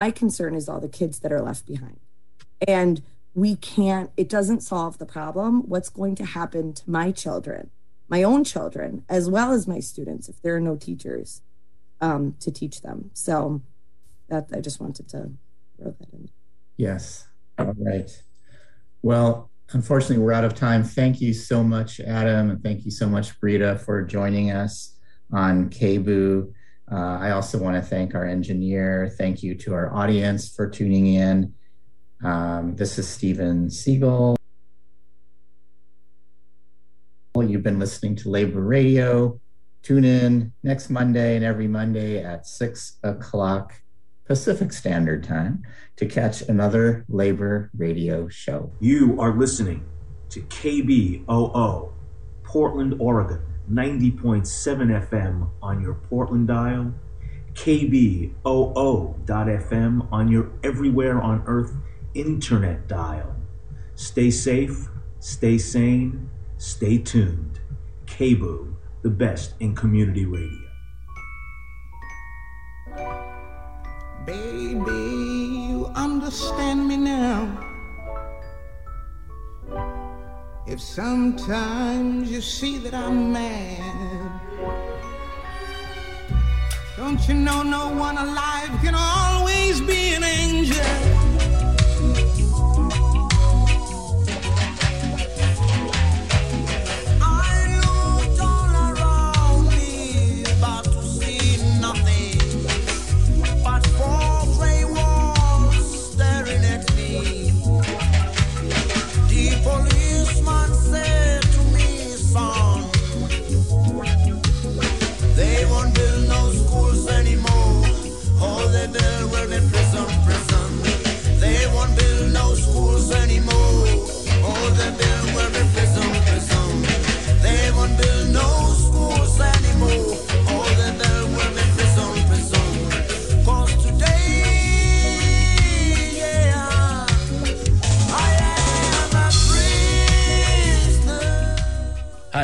My 0.00 0.10
concern 0.10 0.54
is 0.54 0.68
all 0.68 0.80
the 0.80 0.88
kids 0.88 1.18
that 1.20 1.32
are 1.32 1.42
left 1.42 1.66
behind. 1.66 2.00
And 2.66 3.02
we 3.34 3.56
can't, 3.56 4.10
it 4.16 4.28
doesn't 4.28 4.62
solve 4.62 4.98
the 4.98 5.06
problem. 5.06 5.68
What's 5.68 5.88
going 5.88 6.14
to 6.16 6.24
happen 6.24 6.72
to 6.72 6.90
my 6.90 7.12
children, 7.12 7.70
my 8.08 8.22
own 8.22 8.44
children, 8.44 9.04
as 9.08 9.28
well 9.28 9.52
as 9.52 9.68
my 9.68 9.80
students, 9.80 10.28
if 10.28 10.40
there 10.42 10.56
are 10.56 10.60
no 10.60 10.76
teachers 10.76 11.42
um, 12.00 12.34
to 12.40 12.50
teach 12.50 12.80
them? 12.80 13.10
So 13.12 13.62
that 14.28 14.48
I 14.52 14.60
just 14.60 14.80
wanted 14.80 15.08
to 15.10 15.30
throw 15.76 15.94
that 15.98 16.12
in. 16.12 16.30
Yes. 16.76 17.28
All 17.58 17.74
right. 17.78 18.10
Well, 19.02 19.50
unfortunately, 19.72 20.18
we're 20.18 20.32
out 20.32 20.44
of 20.44 20.54
time. 20.54 20.82
Thank 20.82 21.20
you 21.20 21.34
so 21.34 21.62
much, 21.62 22.00
Adam, 22.00 22.50
and 22.50 22.62
thank 22.62 22.84
you 22.84 22.90
so 22.90 23.06
much, 23.06 23.38
Brita, 23.38 23.78
for 23.78 24.02
joining 24.02 24.50
us 24.50 24.96
on 25.32 25.68
KBOO. 25.68 26.52
Uh, 26.90 27.18
I 27.20 27.30
also 27.30 27.58
want 27.58 27.76
to 27.76 27.82
thank 27.82 28.14
our 28.14 28.26
engineer. 28.26 29.14
Thank 29.16 29.42
you 29.42 29.54
to 29.56 29.74
our 29.74 29.94
audience 29.94 30.52
for 30.54 30.68
tuning 30.68 31.06
in. 31.06 31.54
Um, 32.24 32.74
this 32.74 32.98
is 32.98 33.08
Stephen 33.08 33.70
Siegel. 33.70 34.36
You've 37.36 37.62
been 37.62 37.78
listening 37.78 38.16
to 38.16 38.28
Labor 38.28 38.60
Radio. 38.60 39.40
Tune 39.82 40.04
in 40.04 40.52
next 40.62 40.90
Monday 40.90 41.36
and 41.36 41.44
every 41.44 41.68
Monday 41.68 42.22
at 42.22 42.46
6 42.46 42.98
o'clock 43.02 43.80
Pacific 44.26 44.72
Standard 44.72 45.24
Time 45.24 45.62
to 45.96 46.06
catch 46.06 46.42
another 46.42 47.04
labor 47.08 47.70
radio 47.76 48.28
show. 48.28 48.70
You 48.80 49.20
are 49.20 49.36
listening 49.36 49.84
to 50.28 50.40
KBOO, 50.42 51.92
Portland, 52.42 52.94
Oregon, 52.98 53.40
90.7 53.70 55.08
FM 55.08 55.48
on 55.62 55.80
your 55.80 55.94
Portland 55.94 56.48
dial, 56.48 56.92
KBOO.FM 57.54 58.32
on 60.12 60.28
your 60.28 60.50
everywhere 60.64 61.20
on 61.20 61.44
earth 61.46 61.76
internet 62.14 62.88
dial. 62.88 63.36
Stay 63.94 64.30
safe, 64.30 64.88
stay 65.20 65.56
sane, 65.56 66.28
stay 66.58 66.98
tuned. 66.98 67.60
KBOO, 68.06 68.74
the 69.02 69.10
best 69.10 69.54
in 69.60 69.74
community 69.76 70.24
radio. 70.26 70.68
Baby, 74.26 74.90
you 75.70 75.86
understand 75.94 76.88
me 76.88 76.96
now. 76.96 77.69
If 80.66 80.80
sometimes 80.80 82.30
you 82.30 82.40
see 82.40 82.78
that 82.78 82.94
I'm 82.94 83.32
mad, 83.32 84.40
don't 86.96 87.26
you 87.26 87.34
know 87.34 87.62
no 87.62 87.88
one 87.94 88.18
alive 88.18 88.70
can 88.82 88.94
always 88.94 89.80
be 89.80 90.09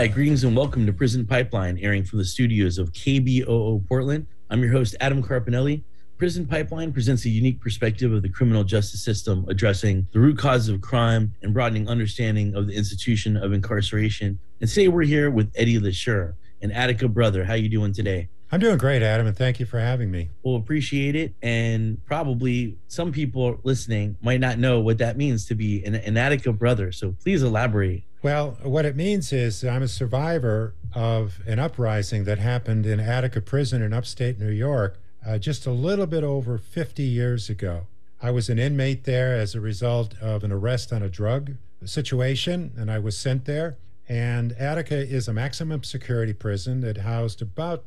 Hi, 0.06 0.12
greetings 0.12 0.44
and 0.44 0.56
welcome 0.56 0.87
to 0.87 0.93
Prison 0.93 1.27
Pipeline, 1.27 1.78
airing 1.78 2.05
from 2.05 2.21
the 2.21 2.25
studios 2.25 2.78
of 2.78 2.93
KBOO 2.93 3.89
Portland. 3.89 4.28
I'm 4.49 4.62
your 4.62 4.71
host, 4.71 4.94
Adam 5.00 5.21
Carpinelli. 5.21 5.83
Prison 6.17 6.47
Pipeline 6.47 6.93
presents 6.93 7.25
a 7.25 7.28
unique 7.28 7.61
perspective 7.61 8.12
of 8.12 8.22
the 8.22 8.28
criminal 8.28 8.62
justice 8.62 9.03
system, 9.03 9.44
addressing 9.49 10.06
the 10.12 10.21
root 10.21 10.39
causes 10.39 10.69
of 10.69 10.81
crime 10.81 11.34
and 11.43 11.53
broadening 11.53 11.89
understanding 11.89 12.55
of 12.55 12.69
the 12.69 12.75
institution 12.75 13.37
of 13.37 13.53
incarceration. 13.53 14.39
And 14.61 14.71
today 14.71 14.87
we're 14.87 15.03
here 15.03 15.28
with 15.28 15.50
Eddie 15.56 15.81
LeShure, 15.81 16.34
an 16.62 16.71
Attica 16.71 17.09
brother. 17.09 17.44
How 17.44 17.55
you 17.55 17.69
doing 17.69 17.93
today? 17.93 18.28
I'm 18.53 18.61
doing 18.61 18.78
great, 18.78 19.03
Adam, 19.03 19.27
and 19.27 19.37
thank 19.37 19.59
you 19.59 19.67
for 19.67 19.81
having 19.81 20.09
me. 20.09 20.31
We'll 20.44 20.55
appreciate 20.55 21.17
it. 21.17 21.34
And 21.43 22.00
probably 22.06 22.78
some 22.87 23.11
people 23.11 23.59
listening 23.65 24.19
might 24.23 24.38
not 24.38 24.61
know 24.61 24.78
what 24.78 24.99
that 24.99 25.17
means 25.17 25.47
to 25.47 25.56
be 25.56 25.84
an, 25.84 25.97
an 25.97 26.17
Attica 26.17 26.53
brother. 26.53 26.93
So 26.93 27.17
please 27.21 27.43
elaborate. 27.43 28.05
Well, 28.26 28.59
what 28.64 28.84
it 28.84 28.97
means 28.97 29.32
is 29.32 29.62
I'm 29.62 29.84
a 29.84 29.87
survivor 29.87 30.75
of 30.92 31.38
an 31.47 31.60
uprising 31.60 32.25
that 32.25 32.38
happened 32.38 32.84
in 32.84 32.98
Attica 32.98 33.41
Prison 33.41 33.81
in 33.81 33.92
upstate 33.92 34.41
New 34.41 34.50
York 34.50 34.98
uh, 35.25 35.38
just 35.38 35.64
a 35.64 35.70
little 35.70 36.09
bit 36.09 36.25
over 36.25 36.59
50 36.59 37.04
years 37.04 37.48
ago. 37.48 37.87
I 38.20 38.32
was 38.32 38.48
an 38.48 38.59
inmate 38.59 39.04
there 39.04 39.37
as 39.37 39.54
a 39.54 39.60
result 39.60 40.19
of 40.20 40.42
an 40.42 40.50
arrest 40.50 40.92
on 40.92 41.04
a 41.04 41.09
drug 41.09 41.53
situation, 41.84 42.72
and 42.76 42.91
I 42.91 42.98
was 42.98 43.16
sent 43.16 43.44
there. 43.44 43.78
And 44.09 44.50
Attica 44.54 44.97
is 44.97 45.28
a 45.28 45.32
maximum 45.32 45.84
security 45.84 46.32
prison 46.32 46.81
that 46.81 46.97
housed 46.97 47.41
about 47.41 47.84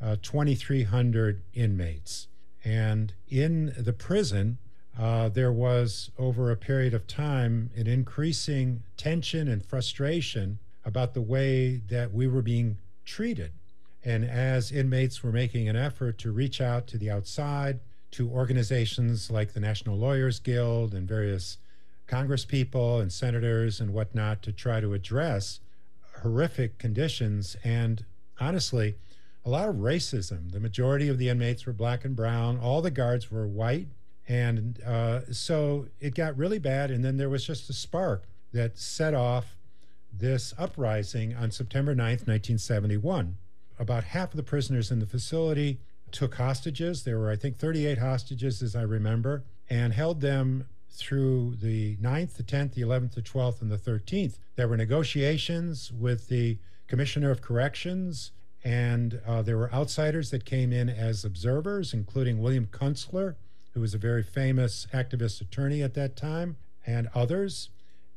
uh, 0.00 0.16
2,300 0.22 1.42
inmates. 1.52 2.28
And 2.64 3.12
in 3.28 3.74
the 3.76 3.92
prison, 3.92 4.56
uh, 4.98 5.28
there 5.28 5.52
was, 5.52 6.10
over 6.18 6.50
a 6.50 6.56
period 6.56 6.94
of 6.94 7.06
time, 7.06 7.70
an 7.76 7.86
increasing 7.86 8.82
tension 8.96 9.48
and 9.48 9.64
frustration 9.64 10.58
about 10.84 11.14
the 11.14 11.20
way 11.20 11.76
that 11.88 12.12
we 12.12 12.26
were 12.26 12.42
being 12.42 12.78
treated. 13.04 13.52
And 14.04 14.24
as 14.24 14.70
inmates 14.70 15.22
were 15.22 15.32
making 15.32 15.68
an 15.68 15.76
effort 15.76 16.18
to 16.18 16.30
reach 16.30 16.60
out 16.60 16.86
to 16.88 16.98
the 16.98 17.10
outside, 17.10 17.80
to 18.12 18.30
organizations 18.30 19.30
like 19.30 19.52
the 19.52 19.60
National 19.60 19.96
Lawyers 19.96 20.38
Guild 20.38 20.94
and 20.94 21.08
various 21.08 21.58
congresspeople 22.06 23.00
and 23.00 23.12
senators 23.12 23.80
and 23.80 23.92
whatnot 23.92 24.42
to 24.42 24.52
try 24.52 24.78
to 24.78 24.92
address 24.92 25.58
horrific 26.22 26.78
conditions 26.78 27.56
and 27.64 28.04
honestly, 28.38 28.94
a 29.44 29.50
lot 29.50 29.68
of 29.68 29.76
racism. 29.76 30.52
The 30.52 30.60
majority 30.60 31.08
of 31.08 31.18
the 31.18 31.28
inmates 31.28 31.66
were 31.66 31.72
black 31.72 32.04
and 32.04 32.14
brown, 32.14 32.58
all 32.58 32.82
the 32.82 32.90
guards 32.90 33.30
were 33.30 33.48
white 33.48 33.88
and 34.28 34.80
uh, 34.82 35.20
so 35.32 35.86
it 36.00 36.14
got 36.14 36.36
really 36.36 36.58
bad. 36.58 36.90
And 36.90 37.04
then 37.04 37.16
there 37.16 37.28
was 37.28 37.44
just 37.44 37.68
a 37.68 37.72
spark 37.72 38.24
that 38.52 38.78
set 38.78 39.14
off 39.14 39.56
this 40.12 40.54
uprising 40.56 41.34
on 41.34 41.50
September 41.50 41.94
9th, 41.94 42.26
1971. 42.26 43.36
About 43.78 44.04
half 44.04 44.30
of 44.30 44.36
the 44.36 44.42
prisoners 44.42 44.90
in 44.90 45.00
the 45.00 45.06
facility 45.06 45.80
took 46.12 46.36
hostages. 46.36 47.02
There 47.02 47.18
were, 47.18 47.30
I 47.30 47.36
think, 47.36 47.58
38 47.58 47.98
hostages, 47.98 48.62
as 48.62 48.76
I 48.76 48.82
remember, 48.82 49.42
and 49.68 49.92
held 49.92 50.20
them 50.20 50.68
through 50.88 51.56
the 51.56 51.96
9th, 51.96 52.34
the 52.34 52.44
10th, 52.44 52.74
the 52.74 52.82
11th, 52.82 53.14
the 53.14 53.22
12th, 53.22 53.60
and 53.60 53.70
the 53.70 53.76
13th. 53.76 54.38
There 54.54 54.68
were 54.68 54.76
negotiations 54.76 55.90
with 55.92 56.28
the 56.28 56.58
Commissioner 56.86 57.32
of 57.32 57.42
Corrections, 57.42 58.30
and 58.62 59.20
uh, 59.26 59.42
there 59.42 59.58
were 59.58 59.72
outsiders 59.74 60.30
that 60.30 60.44
came 60.44 60.72
in 60.72 60.88
as 60.88 61.24
observers, 61.24 61.92
including 61.92 62.40
William 62.40 62.66
Kunstler, 62.66 63.34
who 63.74 63.80
was 63.80 63.92
a 63.92 63.98
very 63.98 64.22
famous 64.22 64.86
activist 64.94 65.40
attorney 65.40 65.82
at 65.82 65.94
that 65.94 66.16
time, 66.16 66.56
and 66.86 67.08
others. 67.14 67.70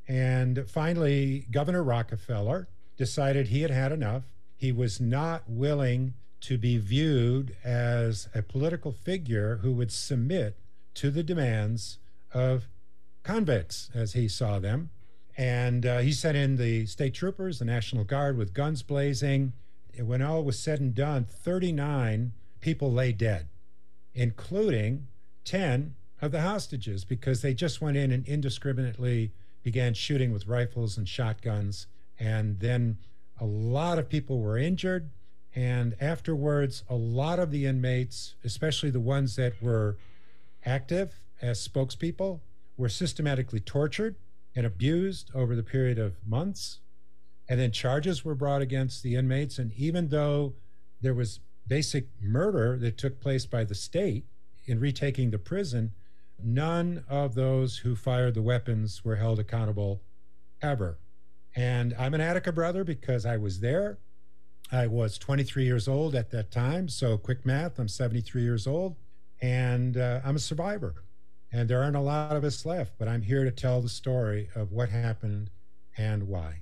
And 0.07 0.69
finally, 0.69 1.47
Governor 1.51 1.83
Rockefeller 1.83 2.67
decided 2.95 3.47
he 3.47 3.61
had 3.61 3.71
had 3.71 3.91
enough. 3.91 4.23
He 4.55 4.71
was 4.71 5.01
not 5.01 5.43
willing 5.49 6.13
to 6.41 6.57
be 6.57 6.77
viewed 6.77 7.55
as 7.63 8.29
a 8.33 8.41
political 8.41 8.91
figure 8.91 9.57
who 9.57 9.71
would 9.73 9.91
submit 9.91 10.57
to 10.93 11.09
the 11.09 11.23
demands 11.23 11.97
of 12.33 12.67
convicts 13.23 13.89
as 13.93 14.13
he 14.13 14.27
saw 14.27 14.59
them. 14.59 14.91
And 15.35 15.85
uh, 15.85 15.99
he 15.99 16.11
sent 16.11 16.37
in 16.37 16.55
the 16.57 16.85
state 16.85 17.13
troopers, 17.13 17.59
the 17.59 17.65
National 17.65 18.03
Guard 18.03 18.37
with 18.37 18.53
guns 18.53 18.83
blazing. 18.83 19.53
When 19.99 20.21
all 20.21 20.43
was 20.43 20.59
said 20.59 20.79
and 20.79 20.93
done, 20.93 21.25
39 21.25 22.33
people 22.59 22.91
lay 22.91 23.11
dead, 23.11 23.47
including 24.13 25.07
10 25.47 25.95
of 26.21 26.31
the 26.31 26.41
hostages 26.41 27.05
because 27.05 27.41
they 27.41 27.53
just 27.53 27.81
went 27.81 27.97
in 27.97 28.11
and 28.11 28.27
indiscriminately 28.27 29.31
began 29.63 29.93
shooting 29.93 30.31
with 30.31 30.45
rifles 30.45 30.97
and 30.97 31.07
shotguns. 31.07 31.87
And 32.19 32.59
then 32.59 32.97
a 33.39 33.45
lot 33.45 33.97
of 33.97 34.09
people 34.09 34.39
were 34.39 34.57
injured. 34.57 35.09
And 35.55 35.95
afterwards, 36.01 36.83
a 36.89 36.95
lot 36.95 37.39
of 37.39 37.51
the 37.51 37.65
inmates, 37.65 38.35
especially 38.43 38.89
the 38.89 38.99
ones 38.99 39.35
that 39.37 39.61
were 39.61 39.97
active 40.65 41.21
as 41.41 41.65
spokespeople 41.65 42.41
were 42.75 42.89
systematically 42.89 43.59
tortured 43.59 44.15
and 44.55 44.65
abused 44.65 45.31
over 45.33 45.55
the 45.55 45.63
period 45.63 45.97
of 45.97 46.15
months. 46.27 46.79
And 47.47 47.59
then 47.59 47.71
charges 47.71 48.25
were 48.25 48.35
brought 48.35 48.61
against 48.61 49.01
the 49.01 49.15
inmates. 49.15 49.57
And 49.57 49.71
even 49.73 50.09
though 50.09 50.55
there 50.99 51.13
was 51.13 51.39
basic 51.67 52.07
murder 52.21 52.77
that 52.79 52.97
took 52.97 53.21
place 53.21 53.45
by 53.45 53.63
the 53.63 53.75
state 53.75 54.25
in 54.67 54.79
retaking 54.79 55.31
the 55.31 55.39
prison, 55.39 55.93
none 56.43 57.03
of 57.09 57.33
those 57.33 57.77
who 57.77 57.95
fired 57.95 58.35
the 58.35 58.41
weapons 58.41 59.03
were 59.03 59.15
held 59.15 59.39
accountable 59.39 60.01
ever. 60.61 60.99
And 61.55 61.95
I'm 61.97 62.13
an 62.13 62.21
Attica 62.21 62.51
brother 62.51 62.83
because 62.83 63.25
I 63.25 63.37
was 63.37 63.61
there. 63.61 63.97
I 64.71 64.85
was 64.87 65.17
23 65.17 65.65
years 65.65 65.87
old 65.87 66.13
at 66.13 66.29
that 66.31 66.51
time. 66.51 66.89
So, 66.89 67.17
quick 67.17 67.45
math, 67.45 67.79
I'm 67.79 67.87
73 67.87 68.43
years 68.43 68.67
old 68.67 68.97
and 69.41 69.97
uh, 69.97 70.19
I'm 70.23 70.35
a 70.35 70.39
survivor. 70.39 70.95
And 71.51 71.69
there 71.69 71.81
aren't 71.81 71.95
a 71.95 72.01
lot 72.01 72.35
of 72.35 72.43
us 72.43 72.65
left, 72.65 72.93
but 72.99 73.07
I'm 73.07 73.21
here 73.21 73.45
to 73.45 73.51
tell 73.51 73.81
the 73.81 73.89
story 73.89 74.49
of 74.53 74.73
what 74.73 74.89
happened 74.89 75.49
and 75.97 76.27
why. 76.27 76.61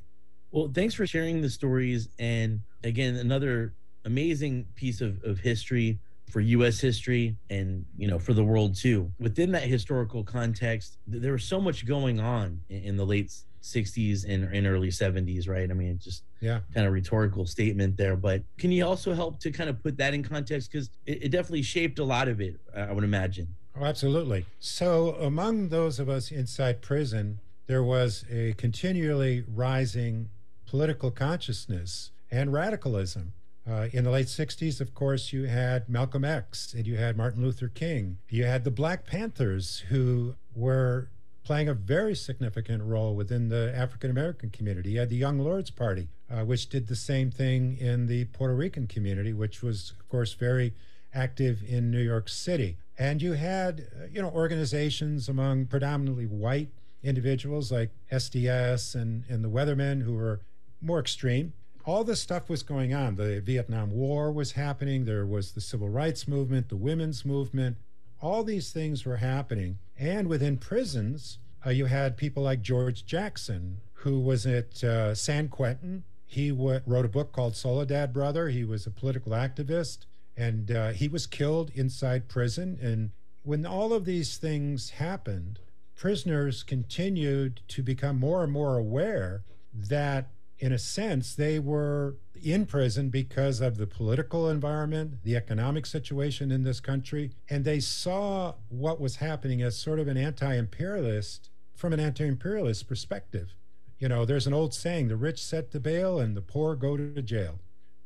Well, 0.51 0.71
thanks 0.73 0.93
for 0.93 1.07
sharing 1.07 1.41
the 1.41 1.49
stories. 1.49 2.07
And 2.19 2.61
again, 2.83 3.15
another 3.15 3.73
amazing 4.05 4.67
piece 4.75 5.01
of, 5.01 5.23
of 5.23 5.39
history 5.39 5.99
for 6.35 6.41
US 6.41 6.81
history 6.81 7.37
and 7.49 7.85
you 7.97 8.09
know 8.09 8.19
for 8.19 8.33
the 8.33 8.43
world 8.43 8.75
too. 8.75 9.09
Within 9.21 9.53
that 9.53 9.63
historical 9.63 10.21
context, 10.21 10.97
there 11.07 11.31
was 11.31 11.45
so 11.45 11.61
much 11.61 11.85
going 11.85 12.19
on 12.19 12.59
in, 12.67 12.97
the 12.97 13.05
late 13.05 13.31
60s 13.63 14.25
and 14.27 14.53
in 14.53 14.67
early 14.67 14.89
70s, 14.89 15.47
right? 15.47 15.71
I 15.71 15.73
mean, 15.73 15.97
just 15.97 16.23
yeah, 16.41 16.59
kind 16.73 16.85
of 16.85 16.91
rhetorical 16.91 17.45
statement 17.45 17.95
there. 17.95 18.17
But 18.17 18.43
can 18.57 18.69
you 18.69 18.85
also 18.85 19.13
help 19.13 19.39
to 19.39 19.49
kind 19.49 19.69
of 19.69 19.81
put 19.81 19.95
that 19.95 20.13
in 20.13 20.23
context? 20.23 20.73
Because 20.73 20.89
it, 21.05 21.23
it 21.23 21.29
definitely 21.29 21.61
shaped 21.61 21.99
a 21.99 22.03
lot 22.03 22.27
of 22.27 22.41
it, 22.41 22.59
I 22.75 22.91
would 22.91 23.05
imagine. 23.05 23.47
Oh, 23.79 23.85
absolutely. 23.85 24.45
So, 24.59 25.15
among 25.21 25.69
those 25.69 26.01
of 26.01 26.09
us 26.09 26.31
inside 26.31 26.81
prison, 26.81 27.39
there 27.67 27.81
was 27.81 28.25
a 28.29 28.55
continually 28.57 29.45
rising 29.47 30.27
political 30.65 31.11
consciousness 31.11 32.11
and 32.29 32.51
radicalism. 32.51 33.31
Uh, 33.67 33.87
in 33.91 34.03
the 34.03 34.11
late 34.11 34.27
60s, 34.27 34.79
of 34.79 34.93
course, 34.93 35.33
you 35.33 35.45
had 35.45 35.89
Malcolm 35.89 36.23
X 36.23 36.73
and 36.73 36.85
you 36.85 36.97
had 36.97 37.17
Martin 37.17 37.41
Luther 37.41 37.67
King. 37.67 38.19
You 38.29 38.45
had 38.45 38.63
the 38.63 38.71
Black 38.71 39.07
Panthers, 39.07 39.83
who 39.89 40.35
were 40.55 41.09
playing 41.43 41.69
a 41.69 41.73
very 41.73 42.15
significant 42.15 42.83
role 42.83 43.15
within 43.15 43.49
the 43.49 43.73
African 43.75 44.09
American 44.09 44.49
community. 44.49 44.91
You 44.91 44.99
had 44.99 45.09
the 45.09 45.15
Young 45.15 45.39
Lords 45.39 45.69
Party, 45.69 46.09
uh, 46.29 46.43
which 46.43 46.69
did 46.69 46.87
the 46.87 46.95
same 46.95 47.31
thing 47.31 47.77
in 47.77 48.07
the 48.07 48.25
Puerto 48.25 48.55
Rican 48.55 48.87
community, 48.87 49.33
which 49.33 49.61
was, 49.61 49.93
of 49.99 50.09
course, 50.09 50.33
very 50.33 50.73
active 51.13 51.61
in 51.67 51.89
New 51.89 52.01
York 52.01 52.29
City. 52.29 52.77
And 52.97 53.21
you 53.21 53.33
had, 53.33 53.87
uh, 53.95 54.05
you 54.11 54.21
know, 54.21 54.29
organizations 54.29 55.29
among 55.29 55.67
predominantly 55.67 56.25
white 56.25 56.69
individuals 57.03 57.71
like 57.71 57.91
SDS 58.11 58.95
and, 58.95 59.23
and 59.29 59.43
the 59.43 59.49
Weathermen 59.49 60.01
who 60.01 60.13
were 60.15 60.41
more 60.81 60.99
extreme. 60.99 61.53
All 61.87 62.03
this 62.03 62.19
stuff 62.19 62.49
was 62.49 62.63
going 62.63 62.95
on. 62.95 63.15
The 63.15 63.41
Vietnam 63.41 63.91
War 63.91 64.31
was 64.31 64.53
happening. 64.53 65.05
There 65.05 65.25
was 65.25 65.51
the 65.51 65.61
civil 65.61 65.87
rights 65.87 66.27
movement, 66.27 66.69
the 66.69 66.75
women's 66.75 67.23
movement. 67.23 67.77
All 68.19 68.43
these 68.43 68.71
things 68.71 69.05
were 69.05 69.17
happening. 69.17 69.77
And 69.97 70.27
within 70.27 70.57
prisons, 70.57 71.37
uh, 71.63 71.69
you 71.69 71.85
had 71.85 72.17
people 72.17 72.41
like 72.41 72.63
George 72.63 73.05
Jackson, 73.05 73.81
who 73.93 74.19
was 74.19 74.47
at 74.47 74.83
uh, 74.83 75.13
San 75.13 75.47
Quentin. 75.47 76.03
He 76.25 76.49
w- 76.49 76.81
wrote 76.87 77.05
a 77.05 77.09
book 77.09 77.31
called 77.31 77.55
Soledad 77.55 78.11
Brother. 78.11 78.49
He 78.49 78.63
was 78.63 78.87
a 78.87 78.91
political 78.91 79.33
activist, 79.33 80.05
and 80.35 80.71
uh, 80.71 80.89
he 80.89 81.07
was 81.07 81.27
killed 81.27 81.71
inside 81.75 82.27
prison. 82.27 82.79
And 82.81 83.11
when 83.43 83.63
all 83.63 83.93
of 83.93 84.05
these 84.05 84.37
things 84.37 84.91
happened, 84.91 85.59
prisoners 85.95 86.63
continued 86.63 87.61
to 87.67 87.83
become 87.83 88.19
more 88.19 88.43
and 88.43 88.51
more 88.51 88.75
aware 88.75 89.43
that 89.71 90.29
in 90.57 90.71
a 90.71 90.79
sense, 90.79 91.35
they 91.35 91.59
were 91.59 92.15
in 92.41 92.65
prison 92.65 93.09
because 93.09 93.59
of 93.59 93.77
the 93.77 93.87
political 93.87 94.49
environment, 94.49 95.23
the 95.23 95.35
economic 95.35 95.85
situation 95.85 96.51
in 96.51 96.63
this 96.63 96.79
country, 96.79 97.31
and 97.49 97.65
they 97.65 97.79
saw 97.79 98.53
what 98.69 99.01
was 99.01 99.17
happening 99.17 99.61
as 99.61 99.77
sort 99.77 99.99
of 99.99 100.07
an 100.07 100.17
anti 100.17 100.55
imperialist, 100.55 101.49
from 101.73 101.91
an 101.93 101.99
anti 101.99 102.25
imperialist 102.25 102.87
perspective. 102.87 103.53
You 103.99 104.09
know, 104.09 104.25
there's 104.25 104.47
an 104.47 104.53
old 104.53 104.73
saying 104.73 105.07
the 105.07 105.15
rich 105.15 105.43
set 105.43 105.71
the 105.71 105.79
bail 105.79 106.19
and 106.19 106.35
the 106.35 106.41
poor 106.41 106.75
go 106.75 106.97
to 106.97 107.21
jail. 107.21 107.59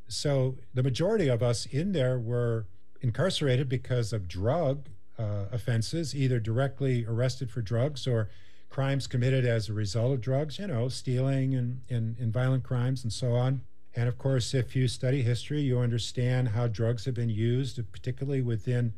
So 0.07 0.57
the 0.73 0.83
majority 0.83 1.27
of 1.27 1.43
us 1.43 1.65
in 1.67 1.91
there 1.91 2.17
were 2.17 2.65
incarcerated 3.01 3.69
because 3.69 4.11
of 4.11 4.27
drug 4.27 4.89
uh, 5.17 5.45
offenses, 5.51 6.15
either 6.15 6.39
directly 6.39 7.05
arrested 7.05 7.51
for 7.51 7.61
drugs 7.61 8.07
or 8.07 8.29
crimes 8.69 9.07
committed 9.07 9.45
as 9.45 9.67
a 9.67 9.73
result 9.73 10.13
of 10.13 10.21
drugs, 10.21 10.59
you 10.59 10.67
know, 10.67 10.87
stealing 10.87 11.55
and, 11.55 11.81
and, 11.89 12.17
and 12.19 12.31
violent 12.31 12.63
crimes 12.63 13.03
and 13.03 13.11
so 13.11 13.33
on. 13.33 13.61
And 13.95 14.07
of 14.07 14.17
course, 14.17 14.53
if 14.53 14.75
you 14.75 14.87
study 14.87 15.23
history, 15.23 15.61
you 15.61 15.79
understand 15.79 16.49
how 16.49 16.67
drugs 16.67 17.05
have 17.05 17.15
been 17.15 17.29
used, 17.29 17.79
particularly 17.91 18.41
within 18.41 18.93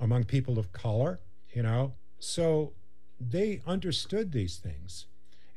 among 0.00 0.24
people 0.24 0.58
of 0.58 0.72
color, 0.72 1.20
you 1.52 1.62
know. 1.62 1.94
So 2.20 2.72
they 3.20 3.60
understood 3.66 4.32
these 4.32 4.56
things. 4.56 5.06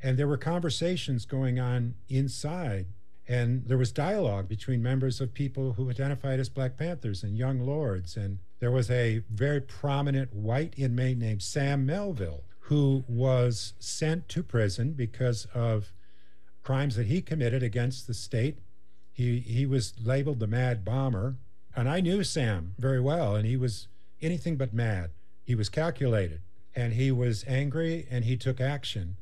And 0.02 0.18
there 0.18 0.26
were 0.26 0.36
conversations 0.36 1.24
going 1.24 1.60
on 1.60 1.94
inside. 2.08 2.86
And 3.28 3.64
there 3.66 3.78
was 3.78 3.92
dialogue 3.92 4.48
between 4.48 4.82
members 4.82 5.20
of 5.20 5.32
people 5.32 5.74
who 5.74 5.88
identified 5.88 6.40
as 6.40 6.48
Black 6.48 6.76
Panthers 6.76 7.22
and 7.22 7.38
Young 7.38 7.60
Lords. 7.60 8.16
And 8.16 8.40
there 8.58 8.72
was 8.72 8.90
a 8.90 9.22
very 9.30 9.60
prominent 9.60 10.34
white 10.34 10.74
inmate 10.76 11.18
named 11.18 11.42
Sam 11.42 11.86
Melville 11.86 12.42
who 12.66 13.04
was 13.08 13.74
sent 13.78 14.28
to 14.28 14.42
prison 14.42 14.92
because 14.92 15.46
of 15.54 15.92
crimes 16.62 16.96
that 16.96 17.06
he 17.06 17.20
committed 17.20 17.62
against 17.62 18.06
the 18.06 18.14
state. 18.14 18.58
He 19.12 19.40
he 19.40 19.66
was 19.66 19.94
labeled 20.02 20.40
the 20.40 20.46
mad 20.46 20.84
bomber, 20.84 21.36
and 21.74 21.88
I 21.88 22.00
knew 22.00 22.24
Sam 22.24 22.74
very 22.78 23.00
well, 23.00 23.34
and 23.34 23.46
he 23.46 23.56
was 23.56 23.88
anything 24.20 24.56
but 24.56 24.72
mad. 24.72 25.10
He 25.44 25.54
was 25.54 25.68
calculated, 25.68 26.40
and 26.74 26.92
he 26.92 27.10
was 27.10 27.44
angry, 27.46 28.06
and 28.10 28.24
he 28.24 28.36
took 28.36 28.60
action. 28.60 29.16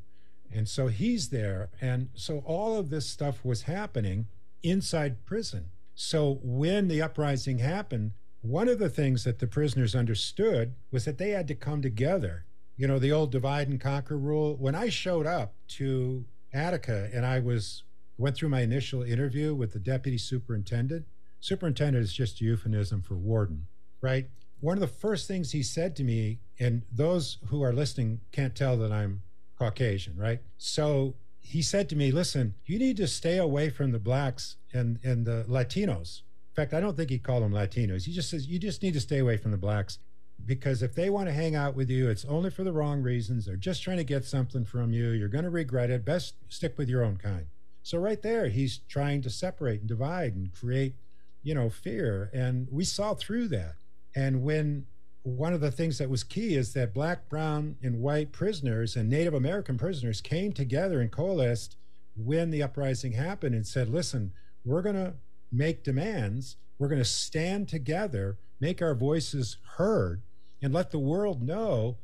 And 0.53 0.69
so 0.69 0.89
he's 0.89 1.31
there. 1.31 1.71
And 1.81 2.09
so 2.15 2.43
all 2.45 2.77
of 2.77 2.91
this 2.91 3.07
stuff 3.07 3.45
was 3.45 3.63
happening 3.63 4.27
inside 4.63 5.25
prison. 5.25 5.71
So 5.95 6.41
when 6.43 6.89
the 6.89 7.03
uprising 7.03 7.59
happened, 7.59 8.13
one 8.43 8.69
of 8.69 8.79
the 8.79 8.89
things 8.89 9.25
that 9.25 9.39
the 9.39 9.47
prisoners 9.47 9.95
understood 9.95 10.75
was 10.91 11.05
that 11.05 11.19
they 11.19 11.31
had 11.31 11.47
to 11.49 11.55
come 11.55 11.83
together 11.83 12.45
you 12.81 12.89
know, 12.89 12.99
the 12.99 13.13
old 13.13 13.31
divide 13.31 13.69
and 13.69 13.79
conquer 13.79 14.17
rule. 14.17 14.57
When 14.57 14.75
I 14.75 14.89
showed 14.89 15.27
up 15.27 15.53
to 15.77 16.25
Attica 16.51 17.11
and 17.13 17.27
I 17.27 17.39
was 17.39 17.83
went 18.17 18.37
through 18.37 18.49
my 18.49 18.63
initial 18.63 19.03
interview 19.03 19.55
with 19.55 19.75
the 19.75 19.79
deputy 19.79 20.17
superintendent, 20.17 21.05
superintendent 21.41 22.03
is 22.03 22.15
just 22.15 22.41
a 22.41 22.45
euphemism 22.45 23.03
for 23.03 23.17
warden, 23.17 23.67
right? 24.01 24.29
One 24.61 24.79
of 24.79 24.81
the 24.81 24.87
first 24.87 25.29
things 25.29 25.53
he 25.53 25.63
said 25.63 25.95
to 25.97 26.05
me, 26.05 26.39
and 26.59 26.81
those 26.91 27.37
who 27.49 27.63
are 27.63 27.73
listening 27.75 28.21
can't 28.33 28.55
tell 28.55 28.79
that 28.79 28.93
I'm 28.93 29.25
Caucasian, 29.59 30.17
right? 30.17 30.41
So 30.57 31.17
he 31.39 31.61
said 31.61 31.87
to 31.91 31.97
me, 31.97 32.11
listen, 32.11 32.55
you 32.65 32.79
need 32.79 32.97
to 32.97 33.07
stay 33.07 33.37
away 33.37 33.69
from 33.69 33.93
the 33.93 33.99
blacks 33.99 34.57
and, 34.73 34.99
and 35.05 35.27
the 35.27 35.45
Latinos. 35.47 36.23
In 36.51 36.55
fact, 36.57 36.73
I 36.73 36.81
don't 36.81 36.97
think 36.97 37.11
he 37.11 37.19
called 37.19 37.43
them 37.43 37.53
Latinos. 37.53 38.05
He 38.05 38.13
just 38.13 38.31
says, 38.31 38.47
you 38.47 38.59
just 38.59 38.83
need 38.83 38.95
to 38.95 39.01
stay 39.01 39.19
away 39.19 39.37
from 39.37 39.51
the 39.51 39.59
blacks 39.59 39.99
because 40.47 40.83
if 40.83 40.95
they 40.95 41.11
want 41.11 41.29
to 41.29 41.33
hang 41.33 41.55
out 41.55 41.75
with 41.75 41.91
you, 41.91 42.09
it's 42.09 42.25
only 42.25 42.51
for 42.51 42.65
the 42.65 42.73
wrong 42.73 43.03
reasons. 43.03 43.47
They're 43.47 43.57
just 43.57 43.83
trying 43.83 43.99
to 43.99 44.05
get 44.05 44.25
something 44.25 44.65
from 44.65 44.93
you. 44.93 45.11
You're 45.11 45.29
going 45.29 45.45
to 45.45 45.51
regret 45.51 45.91
it. 45.91 46.05
Best 46.05 46.35
stick 46.49 46.77
with 46.79 46.89
your 46.89 47.05
own 47.05 47.17
kind. 47.17 47.47
So 47.83 47.99
right 47.99 48.21
there, 48.21 48.49
he's 48.49 48.79
trying 48.89 49.23
to 49.23 49.31
separate 49.31 49.81
and 49.81 49.89
divide 49.89 50.35
and 50.35 50.53
create, 50.53 50.95
you 51.43 51.55
know, 51.55 51.71
fear. 51.71 52.31
And 52.33 52.69
we 52.71 52.85
saw 52.85 53.15
through 53.15 53.49
that. 53.49 53.75
And 54.15 54.43
when 54.43 54.87
one 55.23 55.53
of 55.53 55.61
the 55.61 55.71
things 55.71 55.99
that 55.99 56.11
was 56.11 56.25
key 56.25 56.55
is 56.55 56.73
that 56.73 56.95
black, 56.95 57.29
brown, 57.29 57.77
and 57.83 58.01
white 58.01 58.33
prisoners 58.33 58.97
and 58.97 59.09
Native 59.09 59.35
American 59.35 59.79
prisoners 59.79 60.21
came 60.21 60.53
together 60.53 61.01
and 61.01 61.11
coalesced 61.11 61.77
when 62.17 62.51
the 62.51 62.63
uprising 62.63 63.13
happened 63.13 63.55
and 63.55 63.67
said, 63.67 63.89
listen, 63.89 64.33
we're 64.65 64.83
going 64.83 64.97
to 64.97 65.15
make 65.53 65.85
demands. 65.85 66.57
We're 66.79 66.89
going 66.89 67.01
to 67.01 67.05
stand 67.05 67.69
together, 67.69 68.39
make 68.61 68.81
our 68.81 68.95
voices 68.95 69.59
heard, 69.77 70.23
and 70.63 70.73
let 70.73 70.91
the 70.91 70.99
world 70.99 71.43
know 71.43 71.99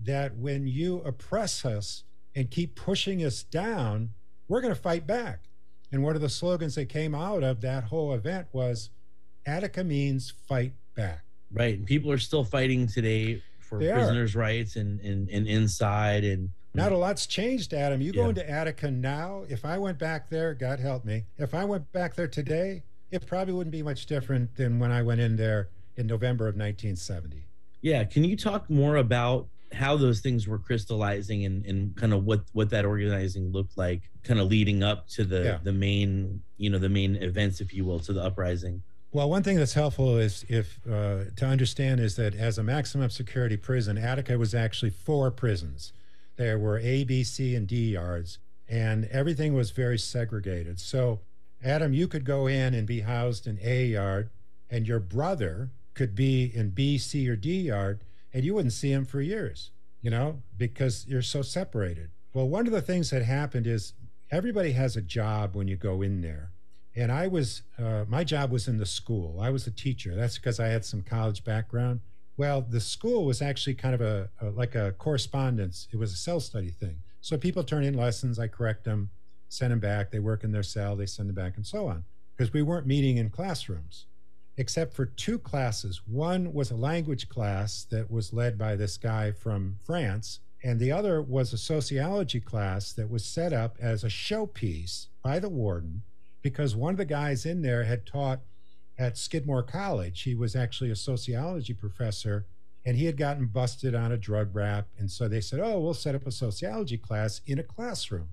that 0.00 0.36
when 0.36 0.66
you 0.66 1.00
oppress 1.04 1.64
us 1.64 2.04
and 2.34 2.50
keep 2.50 2.74
pushing 2.74 3.24
us 3.24 3.42
down, 3.42 4.10
we're 4.48 4.60
going 4.60 4.74
to 4.74 4.80
fight 4.80 5.06
back. 5.06 5.44
And 5.90 6.02
one 6.02 6.14
of 6.14 6.22
the 6.22 6.28
slogans 6.28 6.74
that 6.74 6.88
came 6.88 7.14
out 7.14 7.42
of 7.42 7.60
that 7.60 7.84
whole 7.84 8.12
event 8.14 8.48
was 8.52 8.90
Attica 9.46 9.84
means 9.84 10.32
fight 10.48 10.72
back. 10.94 11.24
Right. 11.52 11.76
And 11.76 11.86
people 11.86 12.10
are 12.10 12.18
still 12.18 12.44
fighting 12.44 12.86
today 12.86 13.42
for 13.60 13.78
they 13.78 13.92
prisoners' 13.92 14.34
are. 14.34 14.40
rights 14.40 14.76
and, 14.76 15.00
and, 15.00 15.28
and 15.28 15.46
inside 15.46 16.24
and 16.24 16.50
not 16.74 16.92
a 16.92 16.96
lot's 16.96 17.26
changed, 17.26 17.74
Adam. 17.74 18.00
You 18.00 18.12
yeah. 18.14 18.22
go 18.22 18.28
into 18.30 18.48
Attica 18.48 18.90
now. 18.90 19.44
If 19.48 19.64
I 19.64 19.76
went 19.76 19.98
back 19.98 20.30
there, 20.30 20.54
God 20.54 20.80
help 20.80 21.04
me, 21.04 21.26
if 21.36 21.52
I 21.54 21.64
went 21.64 21.92
back 21.92 22.14
there 22.14 22.28
today, 22.28 22.82
it 23.10 23.26
probably 23.26 23.52
wouldn't 23.52 23.72
be 23.72 23.82
much 23.82 24.06
different 24.06 24.56
than 24.56 24.78
when 24.78 24.90
I 24.90 25.02
went 25.02 25.20
in 25.20 25.36
there 25.36 25.68
in 25.96 26.06
November 26.06 26.48
of 26.48 26.54
1970. 26.54 27.44
Yeah, 27.82 28.04
can 28.04 28.24
you 28.24 28.36
talk 28.36 28.70
more 28.70 28.96
about 28.96 29.48
how 29.72 29.96
those 29.96 30.20
things 30.20 30.46
were 30.46 30.58
crystallizing 30.58 31.44
and, 31.46 31.64
and 31.66 31.96
kind 31.96 32.12
of 32.12 32.24
what 32.24 32.42
what 32.52 32.68
that 32.70 32.84
organizing 32.84 33.50
looked 33.52 33.76
like 33.78 34.02
kind 34.22 34.38
of 34.38 34.48
leading 34.48 34.82
up 34.82 35.08
to 35.08 35.24
the 35.24 35.42
Yeah. 35.44 35.58
the 35.62 35.72
main 35.72 36.42
you 36.58 36.68
know 36.70 36.78
the 36.78 36.90
main 36.90 37.16
events 37.16 37.60
if 37.60 37.72
you 37.72 37.84
will 37.86 37.98
to 38.00 38.12
the 38.12 38.22
uprising 38.22 38.82
Well, 39.12 39.28
one 39.30 39.42
thing 39.42 39.56
that's 39.56 39.72
helpful 39.74 40.18
is 40.18 40.44
if 40.48 40.78
uh, 40.86 41.24
to 41.36 41.46
understand 41.46 42.00
is 42.00 42.16
that 42.16 42.34
as 42.34 42.58
a 42.58 42.62
maximum 42.62 43.08
security 43.10 43.56
prison, 43.56 43.96
Attica 43.98 44.38
was 44.38 44.54
actually 44.54 44.90
four 44.90 45.30
prisons. 45.30 45.92
There 46.36 46.58
were 46.58 46.78
A, 46.78 47.04
B, 47.04 47.22
C, 47.24 47.54
and 47.54 47.66
D 47.66 47.92
yards, 47.92 48.38
and 48.68 49.04
everything 49.06 49.52
was 49.54 49.70
very 49.70 49.98
segregated. 49.98 50.80
So, 50.80 51.20
Adam, 51.62 51.92
you 51.92 52.08
could 52.08 52.24
go 52.24 52.46
in 52.46 52.72
and 52.74 52.86
be 52.86 53.00
housed 53.00 53.46
in 53.46 53.58
A 53.62 53.86
yard, 53.86 54.30
and 54.70 54.86
your 54.88 54.98
brother 55.00 55.70
could 55.94 56.14
be 56.14 56.44
in 56.54 56.70
B, 56.70 56.98
C, 56.98 57.28
or 57.28 57.36
D 57.36 57.60
yard, 57.62 58.04
and 58.32 58.44
you 58.44 58.54
wouldn't 58.54 58.72
see 58.72 58.92
him 58.92 59.04
for 59.04 59.20
years, 59.20 59.70
you 60.00 60.10
know, 60.10 60.42
because 60.56 61.06
you're 61.06 61.22
so 61.22 61.42
separated. 61.42 62.10
Well, 62.34 62.48
one 62.48 62.66
of 62.66 62.72
the 62.72 62.82
things 62.82 63.10
that 63.10 63.22
happened 63.22 63.66
is 63.66 63.92
everybody 64.30 64.72
has 64.72 64.96
a 64.96 65.02
job 65.02 65.54
when 65.54 65.68
you 65.68 65.76
go 65.76 66.02
in 66.02 66.22
there 66.22 66.52
and 66.94 67.10
I 67.10 67.26
was 67.26 67.62
uh, 67.78 68.04
my 68.08 68.24
job 68.24 68.50
was 68.50 68.68
in 68.68 68.78
the 68.78 68.86
school. 68.86 69.40
I 69.40 69.50
was 69.50 69.66
a 69.66 69.70
teacher. 69.70 70.14
That's 70.14 70.36
because 70.36 70.60
I 70.60 70.66
had 70.66 70.84
some 70.84 71.02
college 71.02 71.44
background. 71.44 72.00
Well, 72.36 72.62
the 72.62 72.80
school 72.80 73.24
was 73.24 73.42
actually 73.42 73.74
kind 73.74 73.94
of 73.94 74.00
a, 74.00 74.30
a 74.40 74.50
like 74.50 74.74
a 74.74 74.92
correspondence. 74.92 75.88
It 75.92 75.96
was 75.96 76.12
a 76.12 76.16
cell 76.16 76.40
study 76.40 76.70
thing. 76.70 76.98
So 77.20 77.36
people 77.36 77.62
turn 77.62 77.84
in 77.84 77.94
lessons, 77.94 78.38
I 78.38 78.48
correct 78.48 78.84
them, 78.84 79.10
send 79.48 79.70
them 79.70 79.78
back. 79.78 80.10
They 80.10 80.18
work 80.18 80.44
in 80.44 80.52
their 80.52 80.62
cell, 80.62 80.96
they 80.96 81.06
send 81.06 81.28
them 81.28 81.36
back, 81.36 81.56
and 81.56 81.66
so 81.66 81.86
on. 81.86 82.04
Because 82.36 82.52
we 82.52 82.62
weren't 82.62 82.86
meeting 82.86 83.16
in 83.18 83.30
classrooms, 83.30 84.06
except 84.56 84.94
for 84.94 85.06
two 85.06 85.38
classes. 85.38 86.02
One 86.06 86.52
was 86.52 86.70
a 86.70 86.76
language 86.76 87.28
class 87.28 87.86
that 87.90 88.10
was 88.10 88.32
led 88.32 88.58
by 88.58 88.76
this 88.76 88.96
guy 88.96 89.32
from 89.32 89.76
France, 89.84 90.40
and 90.62 90.78
the 90.78 90.92
other 90.92 91.20
was 91.20 91.52
a 91.52 91.58
sociology 91.58 92.40
class 92.40 92.92
that 92.92 93.10
was 93.10 93.24
set 93.24 93.52
up 93.52 93.76
as 93.80 94.04
a 94.04 94.08
showpiece 94.08 95.06
by 95.22 95.38
the 95.38 95.48
warden 95.48 96.02
because 96.42 96.76
one 96.76 96.94
of 96.94 96.98
the 96.98 97.04
guys 97.04 97.46
in 97.46 97.62
there 97.62 97.84
had 97.84 98.04
taught 98.04 98.40
at 98.98 99.18
Skidmore 99.18 99.62
College. 99.62 100.22
He 100.22 100.34
was 100.34 100.54
actually 100.54 100.90
a 100.90 100.96
sociology 100.96 101.74
professor 101.74 102.46
and 102.84 102.96
he 102.96 103.06
had 103.06 103.16
gotten 103.16 103.46
busted 103.46 103.94
on 103.94 104.12
a 104.12 104.16
drug 104.16 104.54
rap. 104.54 104.88
And 104.98 105.10
so 105.10 105.28
they 105.28 105.40
said, 105.40 105.60
Oh, 105.60 105.80
we'll 105.80 105.94
set 105.94 106.14
up 106.14 106.26
a 106.26 106.32
sociology 106.32 106.98
class 106.98 107.40
in 107.46 107.58
a 107.58 107.62
classroom. 107.62 108.28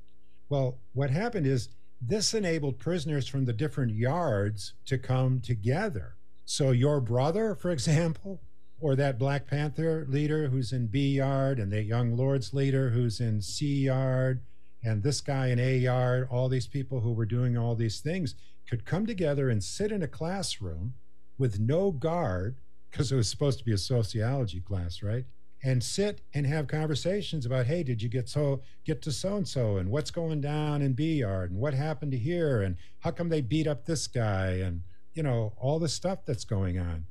Well, 0.50 0.80
what 0.94 1.12
happened 1.12 1.46
is 1.46 1.70
this 2.02 2.34
enabled 2.34 2.80
prisoners 2.80 3.28
from 3.28 3.46
the 3.46 3.54
different 3.54 3.94
yards 3.94 4.74
to 4.86 4.98
come 4.98 5.42
together. 5.42 6.16
So 6.46 6.72
your 6.72 7.02
brother, 7.02 7.56
for 7.56 7.72
example, 7.72 8.42
or 8.80 8.96
that 8.96 9.20
Black 9.20 9.46
Panther 9.46 10.06
leader 10.08 10.48
who's 10.48 10.72
in 10.72 10.88
B 10.88 11.16
yard, 11.16 11.60
and 11.60 11.72
the 11.72 11.84
Young 11.84 12.16
Lords 12.16 12.54
leader 12.54 12.92
who's 12.92 13.20
in 13.20 13.42
C 13.42 13.84
yard, 13.84 14.42
and 14.82 15.04
this 15.04 15.20
guy 15.20 15.48
in 15.48 15.60
A 15.60 15.78
yard, 15.78 16.28
all 16.32 16.48
these 16.48 16.68
people 16.68 17.02
who 17.02 17.12
were 17.12 17.26
doing 17.26 17.58
all 17.58 17.76
these 17.76 18.00
things 18.00 18.36
could 18.70 18.86
come 18.86 19.06
together 19.06 19.50
and 19.50 19.64
sit 19.64 19.92
in 19.92 20.02
a 20.02 20.08
classroom 20.08 20.94
with 21.38 21.60
no 21.60 21.92
guard, 21.92 22.62
because 22.90 23.12
it 23.12 23.16
was 23.16 23.30
supposed 23.30 23.60
to 23.60 23.66
be 23.66 23.74
a 23.74 23.78
sociology 23.78 24.62
class, 24.62 25.04
right? 25.04 25.26
And 25.62 25.84
sit 25.84 26.22
and 26.34 26.48
have 26.48 26.68
conversations 26.68 27.46
about, 27.46 27.66
hey, 27.66 27.84
did 27.84 28.02
you 28.02 28.08
get 28.08 28.30
so 28.30 28.62
get 28.86 29.02
to 29.02 29.12
so 29.12 29.36
and 29.36 29.48
so, 29.48 29.76
and 29.76 29.92
what's 29.92 30.10
going 30.10 30.40
down 30.40 30.82
in 30.82 30.94
B 30.94 31.16
yard, 31.16 31.52
and 31.52 31.60
what 31.60 31.74
happened 31.74 32.14
to 32.14 32.18
here, 32.18 32.62
and 32.62 32.78
how 33.00 33.12
come 33.12 33.28
they 33.28 33.42
beat 33.42 33.68
up 33.68 33.86
this 33.86 34.08
guy, 34.08 34.52
and 34.52 34.84
you 35.14 35.22
know 35.22 35.54
all 35.58 35.78
the 35.78 35.90
stuff 35.90 36.20
that's 36.26 36.46
going 36.46 36.80
on. 36.80 37.08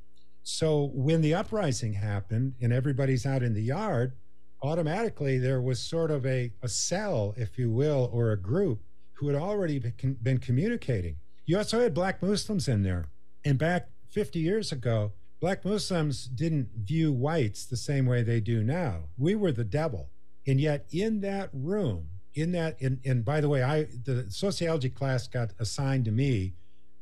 So 0.50 0.90
when 0.94 1.20
the 1.20 1.34
uprising 1.34 1.92
happened 1.92 2.54
and 2.58 2.72
everybody's 2.72 3.26
out 3.26 3.42
in 3.42 3.52
the 3.52 3.60
yard, 3.60 4.14
automatically 4.62 5.36
there 5.36 5.60
was 5.60 5.78
sort 5.78 6.10
of 6.10 6.24
a, 6.24 6.52
a 6.62 6.68
cell, 6.68 7.34
if 7.36 7.58
you 7.58 7.70
will, 7.70 8.08
or 8.14 8.32
a 8.32 8.40
group 8.40 8.80
who 9.12 9.28
had 9.28 9.36
already 9.36 9.78
been, 9.78 10.16
been 10.22 10.38
communicating. 10.38 11.16
You 11.44 11.58
also 11.58 11.80
had 11.80 11.92
black 11.92 12.22
Muslims 12.22 12.66
in 12.66 12.82
there. 12.82 13.10
And 13.44 13.58
back 13.58 13.90
50 14.10 14.38
years 14.38 14.72
ago, 14.72 15.12
black 15.40 15.64
Muslims 15.64 16.26
didn't 16.26 16.68
view 16.74 17.12
whites 17.12 17.64
the 17.64 17.76
same 17.76 18.06
way 18.06 18.22
they 18.22 18.40
do 18.40 18.62
now. 18.62 19.04
We 19.16 19.34
were 19.34 19.52
the 19.52 19.64
devil. 19.64 20.10
And 20.46 20.60
yet 20.60 20.86
in 20.90 21.20
that 21.20 21.50
room, 21.52 22.08
in 22.34 22.52
that, 22.52 22.80
and, 22.80 23.00
and 23.04 23.24
by 23.24 23.40
the 23.40 23.48
way, 23.48 23.62
I 23.62 23.84
the 24.04 24.26
sociology 24.28 24.88
class 24.88 25.28
got 25.28 25.50
assigned 25.58 26.04
to 26.06 26.10
me 26.10 26.54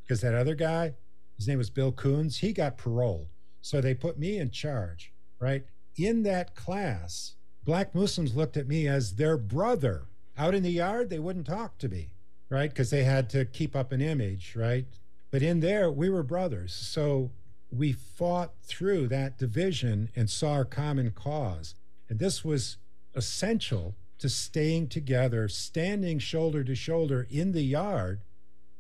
because 0.03 0.21
that 0.21 0.35
other 0.35 0.55
guy, 0.55 0.95
his 1.37 1.47
name 1.47 1.59
was 1.59 1.71
Bill 1.71 1.93
Coons, 1.93 2.39
he 2.39 2.53
got 2.53 2.79
paroled. 2.79 3.29
So 3.61 3.81
they 3.81 3.95
put 3.95 4.19
me 4.19 4.39
in 4.39 4.51
charge, 4.51 5.13
right? 5.41 5.65
In 5.97 6.23
that 6.23 6.55
class, 6.55 7.35
black 7.65 7.95
Muslims 7.95 8.37
looked 8.37 8.57
at 8.57 8.69
me 8.69 8.87
as 8.87 9.17
their 9.17 9.37
brother. 9.37 10.07
Out 10.39 10.55
in 10.55 10.63
the 10.63 10.71
yard, 10.71 11.11
they 11.11 11.19
wouldn't 11.19 11.47
talk 11.47 11.79
to 11.79 11.89
me, 11.89 12.11
right? 12.49 12.71
Because 12.71 12.91
they 12.91 13.05
had 13.05 13.29
to 13.31 13.45
keep 13.45 13.75
up 13.75 13.93
an 13.93 14.01
image, 14.01 14.55
right? 14.55 14.87
But 15.31 15.43
in 15.43 15.61
there, 15.61 15.91
we 15.91 16.09
were 16.09 16.23
brothers. 16.23 16.73
So 16.73 17.31
we 17.71 17.93
fought 17.93 18.53
through 18.63 19.09
that 19.09 19.39
division 19.39 20.11
and 20.15 20.31
saw 20.31 20.53
our 20.53 20.65
common 20.65 21.11
cause. 21.11 21.75
And 22.09 22.19
this 22.19 22.45
was 22.45 22.77
essential 23.15 23.97
to 24.19 24.29
staying 24.29 24.89
together, 24.89 25.49
standing 25.49 26.19
shoulder 26.19 26.65
to 26.65 26.75
shoulder 26.75 27.27
in 27.31 27.53
the 27.53 27.63
yard 27.63 28.23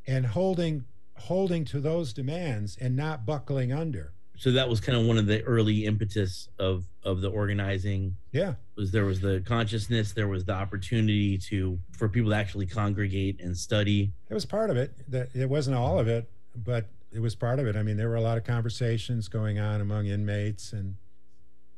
and 0.06 0.26
holding 0.26 0.84
holding 1.18 1.64
to 1.64 1.80
those 1.80 2.12
demands 2.12 2.76
and 2.78 2.94
not 2.94 3.24
buckling 3.24 3.72
under. 3.72 4.12
so 4.38 4.52
that 4.52 4.68
was 4.68 4.80
kind 4.80 4.98
of 4.98 5.06
one 5.06 5.16
of 5.16 5.26
the 5.26 5.42
early 5.44 5.86
impetus 5.86 6.48
of 6.58 6.84
of 7.02 7.22
the 7.22 7.28
organizing 7.30 8.14
Yeah. 8.32 8.54
was 8.76 8.90
there 8.92 9.06
was 9.06 9.20
the 9.20 9.40
consciousness 9.46 10.12
there 10.12 10.28
was 10.28 10.44
the 10.44 10.52
opportunity 10.52 11.38
to 11.38 11.78
for 11.92 12.06
people 12.10 12.30
to 12.32 12.36
actually 12.36 12.66
congregate 12.66 13.40
and 13.40 13.56
study 13.56 14.12
It 14.28 14.34
was 14.34 14.44
part 14.44 14.68
of 14.68 14.76
it. 14.76 14.92
That 15.10 15.34
it 15.34 15.48
wasn't 15.48 15.76
all 15.76 15.98
of 15.98 16.06
it, 16.06 16.28
but 16.54 16.86
it 17.12 17.20
was 17.20 17.34
part 17.34 17.58
of 17.58 17.66
it. 17.66 17.76
I 17.76 17.82
mean, 17.82 17.96
there 17.96 18.08
were 18.08 18.16
a 18.16 18.20
lot 18.20 18.38
of 18.38 18.44
conversations 18.44 19.28
going 19.28 19.58
on 19.58 19.80
among 19.80 20.06
inmates, 20.06 20.72
and 20.72 20.96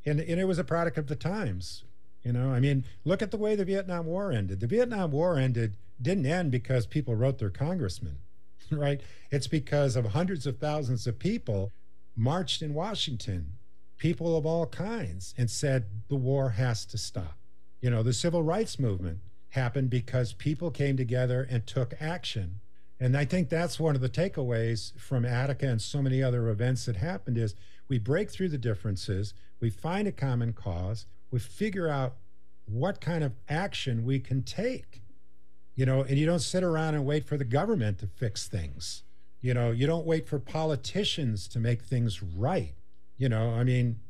and 0.05 0.21
and 0.21 0.41
it 0.41 0.47
was 0.47 0.59
a 0.59 0.65
product 0.65 0.99
of 0.99 1.07
the 1.07 1.17
times. 1.17 1.85
You 2.23 2.33
know, 2.33 2.51
I 2.51 2.61
mean, 2.61 2.85
look 3.05 3.23
at 3.23 3.31
the 3.31 3.37
way 3.37 3.55
the 3.55 3.65
Vietnam 3.65 4.07
War 4.07 4.33
ended. 4.33 4.61
The 4.61 4.67
Vietnam 4.67 5.13
War 5.13 5.39
ended 5.39 5.77
didn't 6.01 6.27
end 6.27 6.51
because 6.51 6.87
people 6.87 7.15
wrote 7.15 7.39
their 7.39 7.51
congressman, 7.51 8.19
right? 8.71 9.01
It's 9.31 9.47
because 9.47 9.97
of 9.97 10.07
hundreds 10.07 10.47
of 10.47 10.59
thousands 10.59 11.07
of 11.07 11.19
people 11.19 11.73
marched 12.17 12.63
in 12.63 12.75
Washington, 12.75 13.53
people 13.97 14.37
of 14.37 14.45
all 14.45 14.67
kinds, 14.67 15.35
and 15.39 15.51
said 15.51 15.87
the 16.09 16.17
war 16.17 16.51
has 16.51 16.85
to 16.87 16.99
stop. 16.99 17.39
You 17.81 17.91
know, 17.91 18.03
the 18.03 18.13
civil 18.13 18.43
rights 18.43 18.79
movement 18.79 19.21
happened 19.51 19.91
because 19.91 20.33
people 20.33 20.71
came 20.71 20.97
together 20.97 21.47
and 21.49 21.67
took 21.67 21.95
action. 22.01 22.61
And 23.01 23.17
I 23.17 23.25
think 23.25 23.49
that's 23.49 23.79
one 23.79 23.95
of 23.95 24.01
the 24.01 24.09
takeaways 24.09 24.99
from 24.99 25.25
Attica 25.25 25.69
and 25.69 25.81
so 25.81 26.03
many 26.03 26.23
other 26.23 26.49
events 26.49 26.87
that 26.87 26.97
happened 26.97 27.39
is 27.39 27.55
we 27.89 27.99
break 27.99 28.31
through 28.31 28.49
the 28.49 28.59
differences, 28.59 29.35
we 29.61 29.71
find 29.71 30.09
a 30.09 30.13
common 30.13 30.53
cause, 30.53 31.07
we 31.31 31.39
figure 31.39 31.89
out 31.89 32.17
what 32.67 33.01
kind 33.01 33.23
of 33.23 33.33
action 33.49 34.05
we 34.05 34.19
can 34.19 34.43
take. 34.43 35.03
You 35.75 35.87
know, 35.87 36.03
and 36.03 36.19
you 36.19 36.27
don't 36.27 36.41
sit 36.41 36.65
around 36.65 36.97
and 36.97 37.07
wait 37.07 37.25
for 37.25 37.37
the 37.37 37.45
government 37.45 37.99
to 38.01 38.09
fix 38.09 38.49
things. 38.49 39.05
You 39.41 39.55
know, 39.55 39.71
you 39.71 39.87
don't 39.87 40.07
wait 40.07 40.27
for 40.27 40.41
politicians 40.41 41.47
to 41.49 41.61
make 41.61 41.83
things 41.83 42.21
right. 42.21 42.75
You 43.17 43.29
know, 43.29 43.51
I 43.51 43.63
mean, 43.63 44.01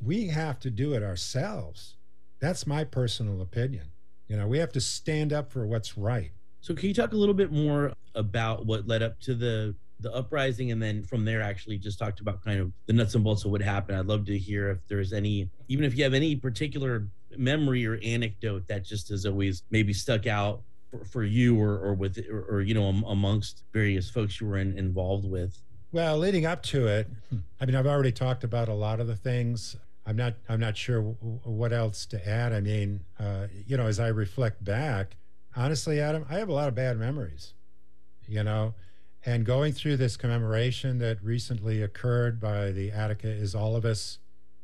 we 0.00 0.28
have 0.28 0.58
to 0.60 0.70
do 0.70 0.94
it 0.94 1.02
ourselves. 1.02 1.94
That's 2.40 2.66
my 2.66 2.82
personal 2.82 3.40
opinion. 3.40 3.92
You 4.26 4.36
know, 4.36 4.48
we 4.48 4.58
have 4.58 4.72
to 4.72 4.80
stand 4.80 5.32
up 5.32 5.52
for 5.52 5.64
what's 5.64 5.96
right. 5.96 6.32
So 6.62 6.74
can 6.74 6.88
you 6.88 6.94
talk 6.94 7.12
a 7.12 7.16
little 7.16 7.34
bit 7.34 7.52
more 7.52 7.92
about 8.14 8.64
what 8.64 8.88
led 8.88 9.02
up 9.02 9.20
to 9.20 9.34
the 9.34 9.74
the 10.00 10.12
uprising 10.12 10.72
and 10.72 10.82
then 10.82 11.04
from 11.04 11.24
there 11.24 11.40
actually 11.42 11.78
just 11.78 11.96
talked 11.98 12.18
about 12.20 12.42
kind 12.42 12.58
of 12.58 12.72
the 12.86 12.92
nuts 12.92 13.14
and 13.14 13.22
bolts 13.22 13.44
of 13.44 13.50
what 13.52 13.60
happened 13.62 13.96
i'd 13.98 14.06
love 14.06 14.24
to 14.24 14.36
hear 14.36 14.70
if 14.70 14.78
there's 14.88 15.12
any 15.12 15.48
even 15.68 15.84
if 15.84 15.96
you 15.96 16.02
have 16.02 16.14
any 16.14 16.34
particular 16.34 17.06
memory 17.36 17.86
or 17.86 18.00
anecdote 18.02 18.66
that 18.66 18.84
just 18.84 19.10
has 19.10 19.24
always 19.26 19.62
maybe 19.70 19.92
stuck 19.92 20.26
out 20.26 20.62
for, 20.90 21.04
for 21.04 21.22
you 21.22 21.56
or, 21.60 21.78
or 21.78 21.94
with 21.94 22.18
or, 22.30 22.42
or 22.50 22.60
you 22.62 22.74
know 22.74 22.88
am- 22.88 23.04
amongst 23.04 23.62
various 23.72 24.10
folks 24.10 24.40
you 24.40 24.46
were 24.48 24.58
in, 24.58 24.76
involved 24.76 25.24
with 25.24 25.56
Well, 25.92 26.18
leading 26.18 26.46
up 26.46 26.62
to 26.64 26.86
it, 26.88 27.06
I 27.60 27.66
mean, 27.66 27.74
I've 27.76 27.86
already 27.86 28.12
talked 28.12 28.44
about 28.44 28.68
a 28.68 28.74
lot 28.74 28.98
of 28.98 29.06
the 29.06 29.16
things. 29.16 29.76
I'm 30.06 30.16
not. 30.16 30.34
I'm 30.48 30.58
not 30.58 30.76
sure 30.76 31.00
w- 31.00 31.40
what 31.44 31.72
else 31.72 32.06
to 32.06 32.28
add. 32.28 32.52
I 32.52 32.60
mean, 32.60 33.04
uh, 33.20 33.46
you 33.66 33.76
know, 33.76 33.86
as 33.86 34.00
I 34.00 34.08
reflect 34.08 34.64
back, 34.64 35.16
honestly, 35.56 36.00
Adam, 36.00 36.24
I 36.28 36.34
have 36.34 36.48
a 36.48 36.52
lot 36.52 36.68
of 36.68 36.74
bad 36.74 36.98
memories. 36.98 37.54
You 38.26 38.44
know, 38.44 38.74
and 39.26 39.44
going 39.44 39.72
through 39.72 39.96
this 39.96 40.16
commemoration 40.16 40.98
that 40.98 41.22
recently 41.22 41.82
occurred 41.82 42.40
by 42.40 42.70
the 42.70 42.90
Attica 42.90 43.28
is 43.28 43.54
All 43.54 43.76
of 43.76 43.84
Us 43.84 44.18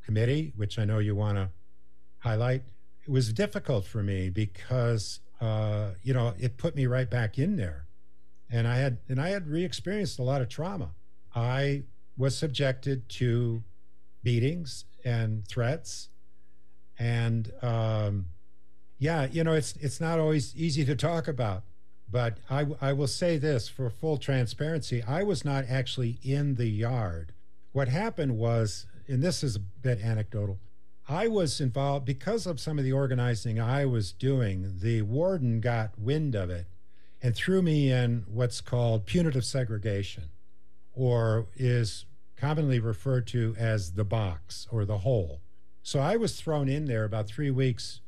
committee, 0.05 0.53
which 0.57 0.79
I 0.79 0.85
know 0.85 0.99
you 1.01 1.15
want 1.15 1.37
to 1.37 1.51
highlight, 2.19 2.63
it 3.05 3.11
was 3.11 3.33
difficult 3.33 3.85
for 3.85 4.03
me 4.03 4.31
because 4.31 5.21
uh, 5.41 5.91
you 6.03 6.15
know 6.15 6.35
it 6.39 6.57
put 6.57 6.75
me 6.75 6.87
right 6.87 7.09
back 7.11 7.39
in 7.39 7.57
there, 7.57 7.87
and 8.51 8.67
I 8.67 8.77
had 8.77 8.99
and 9.09 9.21
I 9.21 9.29
had 9.31 9.49
re-experienced 9.49 10.19
a 10.19 10.23
lot 10.23 10.41
of 10.41 10.49
trauma. 10.49 10.91
I 11.35 11.85
was 12.17 12.37
subjected 12.37 13.09
to 13.09 13.63
beatings 14.23 14.85
and 15.05 15.47
threats. 15.47 16.09
And 16.99 17.53
um, 17.63 18.27
yeah, 18.99 19.27
you 19.31 19.45
know, 19.45 19.53
it's 19.53 19.75
it's 19.77 20.01
not 20.01 20.19
always 20.19 20.55
easy 20.57 20.85
to 20.85 20.97
talk 20.97 21.29
about. 21.29 21.63
But 22.11 22.39
I, 22.49 22.67
I 22.81 22.93
will 22.95 23.07
say 23.07 23.37
this 23.37 23.69
for 23.69 23.91
full 23.91 24.17
transparency 24.17 25.03
I 25.03 25.23
was 25.23 25.45
not 25.45 25.65
actually 25.69 26.19
in 26.23 26.55
the 26.55 26.69
yard. 26.69 27.33
What 27.73 27.89
happened 27.89 28.39
was, 28.39 28.87
and 29.07 29.23
this 29.23 29.45
is 29.45 29.57
a 29.57 29.61
bit 29.61 30.01
anecdotal, 30.01 30.59
I 31.09 31.29
was 31.29 31.61
involved 31.61 32.07
because 32.07 32.47
of 32.47 32.61
some 32.61 32.79
of 32.79 32.85
the 32.85 32.93
organizing 32.93 33.61
I 33.61 33.85
was 33.85 34.13
doing. 34.13 34.79
The 34.81 35.03
warden 35.03 35.61
got 35.61 35.99
wind 35.99 36.35
of 36.35 36.51
it 36.51 36.67
and 37.23 37.35
threw 37.35 37.63
me 37.63 37.91
in 37.91 38.25
what's 38.27 38.61
called 38.61 39.07
punitive 39.07 39.45
segregation, 39.45 40.25
or 40.95 41.47
is 41.57 42.07
commonly 42.37 42.79
referred 42.79 43.27
to 43.29 43.55
as 43.59 43.93
the 43.93 44.05
box 44.05 44.67
or 44.71 44.85
the 44.85 44.99
hole. 44.99 45.41
So 45.83 46.01
I 46.01 46.17
was 46.17 46.41
thrown 46.41 46.69
in 46.69 46.85
there 46.85 47.05
about 47.05 47.27
three 47.27 47.51
weeks 47.51 48.01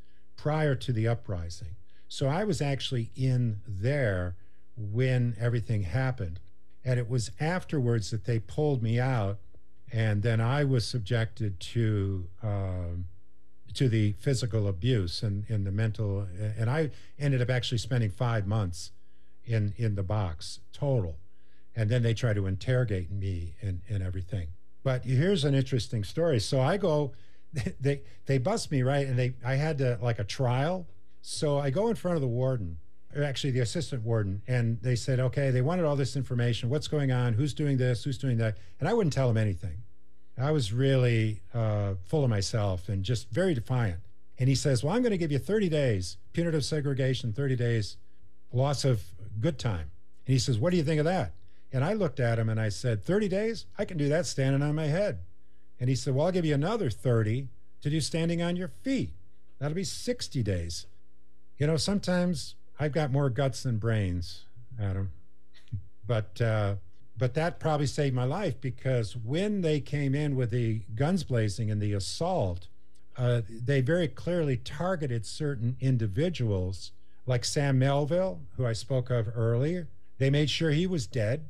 prior 0.43 0.75
to 0.75 0.93
the 0.93 1.07
uprising. 1.07 1.77
So 2.09 2.27
I 2.27 2.45
was 2.45 2.63
actually 2.63 3.11
in 3.15 3.61
there 3.67 4.37
when 4.77 5.37
everything 5.39 5.83
happened. 5.83 6.41
And 6.85 6.99
it 6.99 7.11
was 7.11 7.31
afterwards 7.39 8.11
that 8.11 8.25
they 8.25 8.39
pulled 8.39 8.83
me 8.83 8.99
out. 8.99 9.39
And 9.93 10.23
then 10.23 10.41
I 10.41 10.65
was 10.65 10.87
subjected 10.87 11.61
to 11.61 12.27
um, 12.43 13.07
to 13.75 13.89
the 13.89 14.13
physical 14.19 14.67
abuse 14.67 15.23
and, 15.23 15.45
and 15.49 15.65
the 15.65 15.71
mental. 15.71 16.27
And 16.59 16.69
I 16.69 16.91
ended 17.19 17.43
up 17.43 17.51
actually 17.51 17.79
spending 17.79 18.11
five 18.11 18.47
months 18.47 18.91
in, 19.45 19.75
in 19.77 19.95
the 19.95 20.03
box 20.03 20.61
total. 20.73 21.19
And 21.77 21.89
then 21.89 22.03
they 22.03 22.15
try 22.15 22.33
to 22.33 22.47
interrogate 22.47 23.13
me 23.13 23.55
and, 23.61 23.83
and 23.89 24.03
everything. 24.03 24.49
But 24.83 25.05
here's 25.05 25.45
an 25.45 25.55
interesting 25.55 26.03
story. 26.03 26.41
So 26.41 26.61
I 26.61 26.79
go, 26.79 27.13
they 27.81 28.03
they 28.27 28.39
bust 28.39 28.71
me 28.71 28.83
right, 28.83 29.07
and 29.07 29.19
they 29.19 29.35
I 29.45 29.55
had 29.55 29.79
to 29.79 29.99
like 30.01 30.19
a 30.19 30.25
trial 30.25 30.87
so 31.23 31.59
I 31.59 31.71
go 31.71 31.89
in 31.89 31.97
front 31.97 32.17
of 32.17 32.23
the 32.23 32.29
warden, 32.29 32.79
or 33.15 33.23
actually 33.23 33.51
the 33.51 33.61
assistant 33.61 34.03
warden, 34.03 34.43
and 34.47 34.81
they 34.83 34.97
said, 34.97 35.21
okay, 35.21 35.51
they 35.51 35.61
wanted 35.61 35.85
all 35.85 35.97
this 35.97 36.17
information. 36.17 36.71
What's 36.71 36.89
going 36.89 37.13
on? 37.13 37.35
Who's 37.35 37.55
doing 37.55 37.77
this? 37.77 38.05
Who's 38.05 38.19
doing 38.19 38.39
that? 38.39 38.57
And 38.79 38.89
I 38.89 38.95
wouldn't 38.95 39.13
tell 39.13 39.29
them 39.29 39.37
anything. 39.37 39.83
I 40.39 40.53
was 40.53 40.73
really 40.73 41.43
uh, 41.53 41.95
full 42.07 42.25
of 42.25 42.31
myself 42.31 42.89
and 42.89 43.05
just 43.05 43.29
very 43.31 43.53
defiant. 43.53 44.01
And 44.39 44.49
he 44.49 44.55
says, 44.55 44.83
well, 44.83 44.95
I'm 44.95 45.03
going 45.03 45.11
to 45.11 45.19
give 45.19 45.31
you 45.31 45.39
30 45.39 45.69
days, 45.69 46.17
punitive 46.33 46.65
segregation, 46.65 47.35
30 47.35 47.57
days, 47.57 47.99
loss 48.51 48.87
of 48.87 49.03
good 49.39 49.59
time. 49.59 49.91
And 50.27 50.33
he 50.33 50.39
says, 50.39 50.59
what 50.59 50.71
do 50.71 50.79
you 50.79 50.83
think 50.83 50.99
of 50.99 51.05
that? 51.05 51.35
And 51.73 51.85
I 51.85 51.93
looked 51.93 52.21
at 52.21 52.39
him 52.39 52.49
and 52.49 52.59
I 52.59 52.71
said, 52.71 53.05
30 53.05 53.29
days? 53.29 53.67
I 53.79 53.85
can 53.85 53.99
do 53.99 54.09
that 54.09 54.25
standing 54.25 54.63
on 54.63 54.75
my 54.75 54.87
head. 54.87 55.19
And 55.81 55.89
he 55.89 55.97
said, 55.97 56.15
well, 56.15 56.27
I'll 56.27 56.33
give 56.33 56.45
you 56.45 56.55
another 56.55 56.91
30 56.91 57.49
to 57.81 57.91
do 57.91 58.01
standing 58.01 58.43
on 58.43 58.55
your 58.55 58.71
feet. 58.83 59.11
That'll 59.59 59.75
be 59.75 59.85
60 59.85 60.43
days. 60.43 60.87
You 61.59 61.67
know, 61.67 61.77
sometimes 61.77 62.55
I've 62.79 62.93
got 62.93 63.11
more 63.11 63.31
guts 63.31 63.63
than 63.63 63.79
brains, 63.79 64.45
Adam. 64.81 65.11
But 66.07 66.41
uh, 66.41 66.75
but 67.17 67.35
that 67.35 67.61
probably 67.61 67.87
saved 67.87 68.17
my 68.17 68.25
life 68.25 68.61
because 68.61 69.15
when 69.15 69.61
they 69.61 69.79
came 69.79 70.13
in 70.13 70.35
with 70.35 70.51
the 70.51 70.81
guns 70.97 71.23
blazing 71.23 71.71
and 71.71 71.81
the 71.81 71.93
assault, 71.93 72.67
uh, 73.17 73.43
they 73.49 73.83
very 73.83 74.09
clearly 74.09 74.57
targeted 74.57 75.27
certain 75.27 75.77
individuals, 75.79 76.93
like 77.27 77.45
Sam 77.45 77.79
Melville, 77.79 78.41
who 78.57 78.67
I 78.67 78.73
spoke 78.73 79.11
of 79.11 79.29
earlier. 79.37 79.87
They 80.17 80.31
made 80.31 80.49
sure 80.49 80.71
he 80.71 80.87
was 80.87 81.07
dead. 81.07 81.45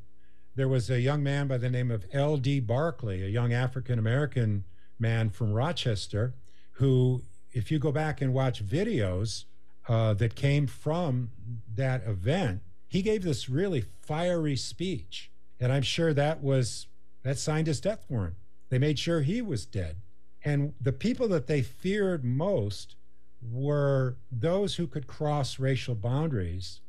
There 0.55 0.69
was 0.69 0.91
a 0.91 1.01
young 1.01 1.23
man 1.23 1.47
by 1.47 1.59
the 1.59 1.71
name 1.71 1.91
of 1.91 2.05
L.D. 2.13 2.61
Barkley, 2.61 3.23
a 3.25 3.29
young 3.29 3.53
African 3.53 3.99
American 3.99 4.65
man 4.99 5.31
from 5.31 5.53
Rochester, 5.53 6.35
who, 6.73 7.23
if 7.53 7.71
you 7.71 7.79
go 7.79 7.93
back 7.93 8.21
and 8.21 8.35
watch 8.35 8.65
videos, 8.65 9.45
uh, 9.89 10.15
that 10.15 10.35
came 10.35 10.67
from 10.67 11.31
that 11.75 12.07
event, 12.07 12.61
he 12.87 13.03
gave 13.03 13.23
this 13.23 13.49
really 13.49 13.85
fiery 14.03 14.57
speech. 14.57 15.31
And 15.59 15.73
I'm 15.73 15.83
sure 15.83 16.15
that 16.15 16.43
was, 16.43 16.87
that 17.23 17.39
signed 17.39 17.67
his 17.67 17.81
death 17.81 18.05
warrant. 18.09 18.37
They 18.69 18.79
made 18.79 18.99
sure 18.99 19.23
he 19.23 19.43
was 19.43 19.67
dead. 19.67 19.97
And 20.45 20.75
the 20.81 20.93
people 20.93 21.29
that 21.29 21.47
they 21.47 21.63
feared 21.63 22.25
most 22.25 22.97
were 23.43 24.17
those 24.31 24.77
who 24.77 24.87
could 24.87 25.07
cross 25.07 25.59
racial 25.59 25.95
boundaries, 25.95 26.81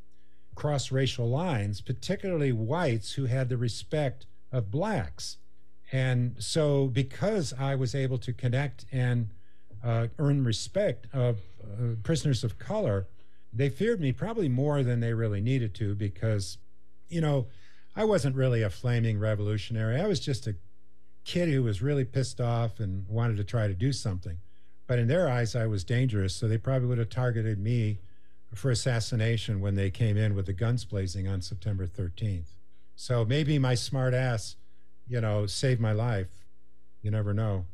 cross 0.56 0.92
racial 0.92 1.30
lines, 1.30 1.82
particularly 1.82 2.52
whites 2.52 3.14
who 3.14 3.26
had 3.26 3.50
the 3.50 3.58
respect 3.58 4.26
of 4.52 4.72
blacks. 4.72 5.38
And 5.92 6.36
so, 6.40 6.88
because 6.88 7.54
I 7.58 7.76
was 7.76 7.94
able 7.96 8.18
to 8.20 8.32
connect 8.32 8.86
and 8.92 9.30
uh, 9.84 10.08
earn 10.20 10.44
respect 10.44 11.08
of 11.14 11.40
uh, 11.64 11.96
prisoners 12.04 12.44
of 12.44 12.60
color, 12.60 13.08
they 13.54 13.70
feared 13.70 14.00
me 14.00 14.12
probably 14.12 14.48
more 14.48 14.84
than 14.84 15.00
they 15.00 15.14
really 15.14 15.42
needed 15.42 15.74
to 15.76 15.96
because, 15.96 16.58
you 17.10 17.20
know, 17.20 17.48
I 17.96 18.06
wasn't 18.06 18.38
really 18.38 18.62
a 18.62 18.70
flaming 18.70 19.20
revolutionary. 19.20 20.00
I 20.00 20.08
was 20.08 20.22
just 20.22 20.48
a 20.48 20.56
kid 21.26 21.50
who 21.50 21.64
was 21.64 21.82
really 21.82 22.06
pissed 22.06 22.40
off 22.40 22.80
and 22.80 23.06
wanted 23.08 23.38
to 23.38 23.44
try 23.44 23.68
to 23.68 23.74
do 23.74 23.92
something. 23.92 24.38
But 24.88 25.00
in 25.00 25.08
their 25.08 25.30
eyes, 25.30 25.56
I 25.56 25.66
was 25.66 25.84
dangerous, 25.84 26.34
so 26.34 26.48
they 26.48 26.58
probably 26.58 26.88
would 26.88 26.98
have 26.98 27.10
targeted 27.10 27.60
me 27.60 28.00
for 28.54 28.70
assassination 28.72 29.62
when 29.62 29.76
they 29.76 29.90
came 29.90 30.18
in 30.18 30.36
with 30.36 30.46
the 30.46 30.54
guns 30.54 30.86
blazing 30.86 31.28
on 31.28 31.42
September 31.42 31.88
13th. 31.88 32.56
So 32.96 33.26
maybe 33.26 33.58
my 33.58 33.76
smart 33.76 34.14
ass, 34.14 34.56
you 35.08 35.22
know, 35.22 35.46
saved 35.46 35.80
my 35.80 35.94
life. 35.94 36.46
You 37.02 37.12
never 37.12 37.34
know. 37.34 37.66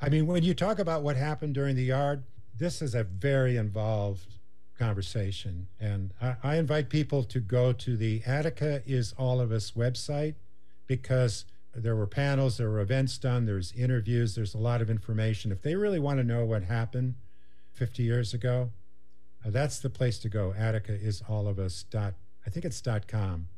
I 0.00 0.08
mean, 0.08 0.26
when 0.26 0.42
you 0.42 0.54
talk 0.54 0.78
about 0.78 1.02
what 1.02 1.16
happened 1.16 1.54
during 1.54 1.76
the 1.76 1.84
yard, 1.84 2.24
this 2.56 2.80
is 2.82 2.94
a 2.94 3.04
very 3.04 3.56
involved 3.56 4.34
conversation. 4.78 5.68
And 5.80 6.12
I, 6.20 6.36
I, 6.42 6.56
invite 6.56 6.88
people 6.88 7.24
to 7.24 7.40
go 7.40 7.72
to 7.72 7.96
the 7.96 8.22
Attica 8.24 8.82
is 8.86 9.12
All 9.18 9.40
of 9.40 9.50
Us 9.50 9.72
website 9.72 10.36
because 10.86 11.44
there 11.74 11.96
were 11.96 12.06
panels, 12.06 12.58
there 12.58 12.70
were 12.70 12.80
events 12.80 13.18
done, 13.18 13.44
there's 13.44 13.72
interviews, 13.72 14.34
there's 14.34 14.54
a 14.54 14.58
lot 14.58 14.80
of 14.80 14.88
information. 14.88 15.52
If 15.52 15.62
they 15.62 15.74
really 15.74 15.98
want 15.98 16.18
to 16.18 16.24
know 16.24 16.44
what 16.44 16.62
happened 16.62 17.14
50 17.74 18.02
years 18.02 18.34
ago, 18.34 18.70
that's 19.50 19.78
the 19.78 19.90
place 19.90 20.18
to 20.20 20.28
go. 20.28 20.54
Attica 20.56 20.92
is 20.92 21.22
all 21.28 21.48
of 21.48 21.58
us 21.58 21.84
dot, 21.90 22.14
I 22.46 22.50
think 22.50 22.64
it's 22.64 22.80
dot 22.80 23.06
com. 23.08 23.48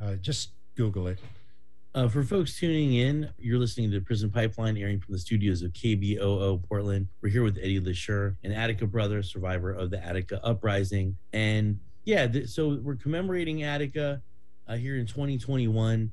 Uh, 0.00 0.14
just 0.14 0.50
Google 0.76 1.06
it. 1.08 1.18
Uh, 1.94 2.06
for 2.06 2.22
folks 2.22 2.58
tuning 2.58 2.94
in, 2.94 3.30
you're 3.38 3.58
listening 3.58 3.90
to 3.90 4.00
Prison 4.00 4.30
Pipeline, 4.30 4.76
airing 4.76 5.00
from 5.00 5.12
the 5.12 5.18
studios 5.18 5.62
of 5.62 5.72
KBOO 5.72 6.62
Portland. 6.68 7.08
We're 7.22 7.30
here 7.30 7.42
with 7.42 7.56
Eddie 7.58 7.80
LeShure, 7.80 8.36
an 8.44 8.52
Attica 8.52 8.86
brother, 8.86 9.22
survivor 9.22 9.72
of 9.72 9.90
the 9.90 10.04
Attica 10.04 10.38
uprising. 10.44 11.16
And 11.32 11.80
yeah, 12.04 12.26
th- 12.28 12.48
so 12.48 12.78
we're 12.82 12.94
commemorating 12.94 13.62
Attica 13.64 14.22
uh, 14.68 14.76
here 14.76 14.96
in 14.96 15.06
2021. 15.06 16.12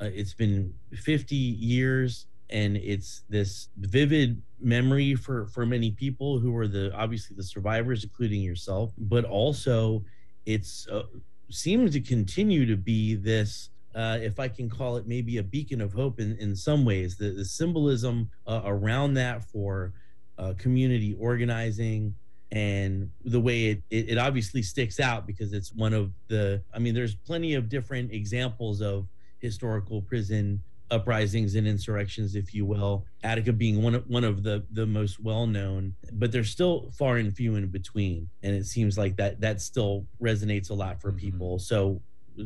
Uh, 0.00 0.04
it's 0.04 0.34
been 0.34 0.74
50 0.92 1.34
years, 1.34 2.26
and 2.50 2.76
it's 2.76 3.22
this 3.28 3.68
vivid 3.78 4.40
memory 4.60 5.14
for 5.14 5.46
for 5.46 5.66
many 5.66 5.90
people 5.90 6.38
who 6.38 6.54
are 6.56 6.68
the 6.68 6.94
obviously 6.94 7.36
the 7.36 7.42
survivors, 7.42 8.04
including 8.04 8.42
yourself. 8.42 8.92
But 8.98 9.24
also, 9.24 10.04
it's 10.46 10.86
uh, 10.88 11.04
seems 11.50 11.92
to 11.92 12.00
continue 12.00 12.66
to 12.66 12.76
be 12.76 13.14
this 13.14 13.70
uh, 13.94 14.18
if 14.20 14.40
I 14.40 14.48
can 14.48 14.68
call 14.68 14.96
it 14.96 15.06
maybe 15.06 15.38
a 15.38 15.42
beacon 15.42 15.80
of 15.80 15.92
hope 15.92 16.18
in, 16.18 16.36
in 16.38 16.56
some 16.56 16.84
ways, 16.84 17.16
the, 17.16 17.30
the 17.30 17.44
symbolism 17.44 18.28
uh, 18.46 18.62
around 18.64 19.14
that 19.14 19.44
for 19.44 19.92
uh, 20.38 20.52
community 20.58 21.16
organizing 21.18 22.14
and 22.50 23.10
the 23.24 23.40
way 23.40 23.66
it, 23.66 23.82
it, 23.90 24.10
it, 24.10 24.18
obviously 24.18 24.62
sticks 24.62 25.00
out 25.00 25.26
because 25.26 25.52
it's 25.52 25.72
one 25.72 25.92
of 25.92 26.12
the, 26.28 26.62
I 26.72 26.78
mean, 26.78 26.94
there's 26.94 27.14
plenty 27.14 27.54
of 27.54 27.68
different 27.68 28.12
examples 28.12 28.80
of 28.80 29.06
historical 29.38 30.02
prison 30.02 30.62
uprisings 30.94 31.54
and 31.54 31.66
insurrections, 31.66 32.34
if 32.34 32.54
you 32.54 32.64
will. 32.64 33.04
Attica 33.22 33.52
being 33.52 33.82
one 33.82 33.94
of, 33.96 34.08
one 34.08 34.24
of 34.24 34.42
the, 34.42 34.64
the 34.70 34.86
most 34.86 35.20
well 35.20 35.46
known, 35.46 35.94
but 36.12 36.30
they're 36.32 36.44
still 36.44 36.90
far 36.96 37.16
and 37.16 37.34
few 37.34 37.56
in 37.56 37.66
between. 37.66 38.28
And 38.42 38.54
it 38.54 38.66
seems 38.66 38.96
like 38.96 39.16
that 39.16 39.40
that 39.40 39.60
still 39.60 40.06
resonates 40.22 40.70
a 40.70 40.74
lot 40.74 41.00
for 41.00 41.10
mm-hmm. 41.10 41.18
people. 41.18 41.58
So 41.58 42.00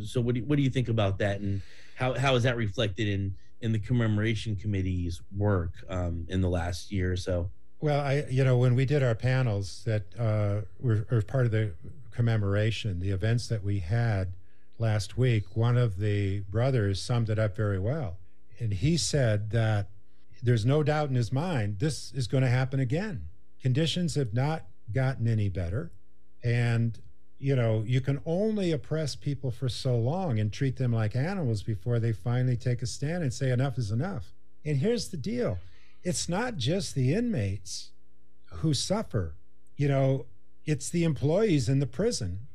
so 0.05 0.21
what 0.21 0.35
do 0.35 0.41
you, 0.41 0.47
what 0.47 0.57
do 0.57 0.63
you 0.63 0.71
think 0.71 0.89
about 0.89 1.19
that, 1.19 1.41
and 1.41 1.63
how 1.95 2.15
how 2.15 2.35
is 2.35 2.43
that 2.43 2.57
reflected 2.57 3.09
in 3.09 3.35
in 3.61 3.73
the 3.73 3.79
commemoration 3.79 4.57
committee's 4.57 5.21
work 5.37 5.73
um, 5.89 6.27
in 6.29 6.41
the 6.41 6.49
last 6.49 6.93
year 6.93 7.13
or 7.13 7.17
so? 7.17 7.51
Well, 7.81 8.01
I 8.01 8.27
you 8.31 8.45
know 8.45 8.57
when 8.57 8.75
we 8.75 8.85
did 8.85 9.03
our 9.03 9.15
panels 9.15 9.83
that 9.85 10.03
uh, 10.19 10.63
were, 10.81 11.07
were 11.11 11.23
part 11.23 11.47
of 11.47 11.53
the 11.53 11.73
commemoration, 12.11 13.01
the 13.01 13.11
events 13.11 13.49
that 13.49 13.63
we 13.63 13.79
had 13.79 14.33
last 14.79 15.17
week, 15.17 15.57
one 15.57 15.77
of 15.77 15.99
the 15.99 16.41
brothers 16.41 17.01
summed 17.01 17.31
it 17.31 17.39
up 17.39 17.57
very 17.57 17.79
well, 17.79 18.19
and 18.59 18.75
he 18.75 18.97
said 18.97 19.51
that 19.51 19.91
there's 20.43 20.65
no 20.65 20.83
doubt 20.83 21.09
in 21.09 21.15
his 21.15 21.33
mind 21.33 21.79
this 21.79 22.13
is 22.13 22.27
going 22.27 22.43
to 22.43 22.51
happen 22.51 22.81
again. 22.81 23.25
Conditions 23.61 24.15
have 24.15 24.33
not 24.33 24.67
gotten 24.93 25.27
any 25.27 25.49
better, 25.49 25.93
and 26.43 27.01
you 27.39 27.55
know, 27.55 27.85
you 27.87 28.01
can 28.01 28.21
only 28.27 28.73
oppress 28.73 29.15
people 29.15 29.51
for 29.51 29.69
so 29.69 29.97
long 29.97 30.41
and 30.41 30.53
treat 30.53 30.77
them 30.77 30.93
like 30.93 31.15
animals 31.15 31.63
before 31.63 32.01
they 32.01 32.13
finally 32.13 32.57
take 32.57 32.83
a 32.83 32.87
stand 32.87 33.23
and 33.23 33.33
say 33.33 33.51
enough 33.51 33.79
is 33.79 33.93
enough. 33.93 34.33
And 34.65 34.79
here's 34.79 35.09
the 35.09 35.17
deal 35.17 35.59
it's 36.03 36.29
not 36.29 36.57
just 36.57 36.95
the 36.95 37.15
inmates 37.15 37.91
who 38.55 38.75
suffer. 38.75 39.37
You 39.77 39.89
know, 39.89 40.27
it's 40.65 40.91
the 40.91 41.05
employees 41.05 41.69
in 41.69 41.79
the 41.79 41.87
prison. 41.87 42.49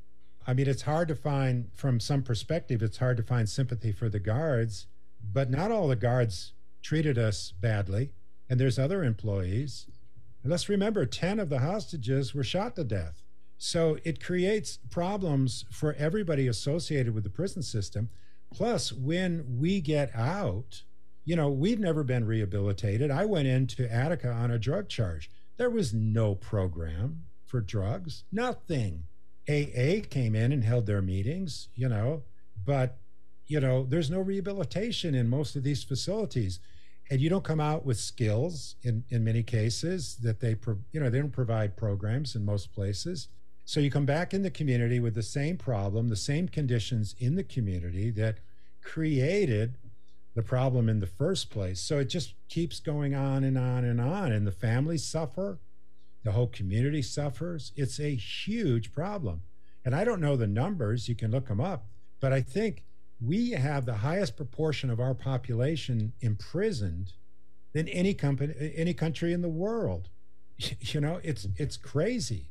I 0.46 0.54
mean, 0.54 0.68
it's 0.68 0.82
hard 0.82 1.08
to 1.08 1.16
find, 1.16 1.70
from 1.74 2.00
some 2.00 2.22
perspective, 2.22 2.84
it's 2.84 2.98
hard 2.98 3.16
to 3.18 3.24
find 3.24 3.48
sympathy 3.48 3.94
for 3.94 4.10
the 4.10 4.20
guards, 4.20 4.88
but 5.32 5.50
not 5.50 5.72
all 5.72 5.88
the 5.88 5.96
guards 5.96 6.54
treated 6.82 7.18
us 7.18 7.54
badly. 7.60 8.12
And 8.50 8.60
there's 8.60 8.78
other 8.78 9.04
employees. 9.04 9.88
And 10.44 10.52
let's 10.52 10.70
remember 10.70 11.06
10 11.06 11.40
of 11.40 11.50
the 11.50 11.60
hostages 11.60 12.34
were 12.34 12.44
shot 12.44 12.76
to 12.76 12.84
death. 12.84 13.24
So 13.58 13.98
it 14.04 14.24
creates 14.24 14.78
problems 14.90 15.64
for 15.72 15.94
everybody 15.94 16.48
associated 16.48 17.16
with 17.16 17.24
the 17.24 17.30
prison 17.30 17.64
system. 17.64 18.10
Plus, 18.54 18.92
when 18.92 19.46
we 19.58 19.80
get 19.80 20.14
out, 20.14 20.84
you 21.24 21.36
know, 21.36 21.50
we've 21.50 21.80
never 21.80 22.04
been 22.04 22.26
rehabilitated. 22.26 23.10
I 23.10 23.26
went 23.26 23.48
into 23.48 23.92
Attica 23.92 24.30
on 24.30 24.52
a 24.52 24.60
drug 24.60 24.90
charge. 24.90 25.30
There 25.58 25.70
was 25.70 25.94
no 25.94 26.36
program 26.36 27.24
for 27.46 27.62
drugs, 27.62 28.26
nothing. 28.32 29.06
AA 29.48 30.02
came 30.10 30.36
in 30.36 30.52
and 30.52 30.64
held 30.64 30.86
their 30.86 31.02
meetings, 31.02 31.70
you 31.76 31.88
know, 31.88 32.24
but, 32.66 32.98
you 33.48 33.60
know, 33.60 33.86
there's 33.88 34.10
no 34.10 34.20
rehabilitation 34.20 35.16
in 35.16 35.30
most 35.30 35.56
of 35.56 35.64
these 35.64 35.84
facilities. 35.84 36.60
And 37.10 37.20
you 37.20 37.30
don't 37.30 37.44
come 37.44 37.60
out 37.60 37.86
with 37.86 38.00
skills 38.00 38.76
in, 38.84 39.04
in 39.10 39.24
many 39.24 39.44
cases 39.44 40.16
that 40.24 40.40
they, 40.40 40.56
pro, 40.56 40.78
you 40.92 41.00
know, 41.00 41.10
they 41.10 41.20
don't 41.20 41.32
provide 41.32 41.76
programs 41.76 42.36
in 42.36 42.46
most 42.46 42.74
places. 42.74 43.28
So 43.66 43.80
you 43.80 43.92
come 43.92 44.06
back 44.06 44.34
in 44.34 44.42
the 44.42 44.50
community 44.50 45.00
with 45.00 45.16
the 45.16 45.24
same 45.24 45.58
problem, 45.58 46.10
the 46.10 46.16
same 46.16 46.48
conditions 46.48 47.16
in 47.20 47.36
the 47.36 47.44
community 47.44 48.10
that 48.12 48.40
created 48.82 49.78
the 50.36 50.44
problem 50.44 50.90
in 50.90 51.00
the 51.00 51.08
first 51.08 51.50
place. 51.50 51.80
So 51.80 52.00
it 52.00 52.06
just 52.06 52.34
keeps 52.50 52.80
going 52.80 53.14
on 53.14 53.44
and 53.44 53.58
on 53.58 53.86
and 53.86 54.02
on. 54.02 54.32
And 54.32 54.48
the 54.48 54.52
families 54.52 55.06
suffer, 55.06 55.60
the 56.24 56.32
whole 56.32 56.48
community 56.48 57.02
suffers. 57.02 57.72
It's 57.76 58.00
a 58.00 58.16
huge 58.16 58.92
problem. 58.92 59.42
And 59.86 59.94
I 59.94 60.04
don't 60.04 60.22
know 60.22 60.36
the 60.36 60.48
numbers, 60.48 61.08
you 61.08 61.16
can 61.16 61.32
look 61.32 61.48
them 61.48 61.60
up, 61.60 61.86
but 62.22 62.32
I 62.32 62.42
think 62.42 62.86
we 63.26 63.52
have 63.52 63.86
the 63.86 63.96
highest 63.96 64.36
proportion 64.36 64.90
of 64.90 65.00
our 65.00 65.14
population 65.14 66.14
imprisoned 66.22 67.14
than 67.74 67.88
any 67.88 68.14
company 68.14 68.54
any 68.76 68.94
country 68.94 69.34
in 69.34 69.42
the 69.42 69.50
world. 69.50 70.10
You 70.80 71.02
know, 71.02 71.20
it's 71.24 71.48
it's 71.58 71.78
crazy. 71.78 72.50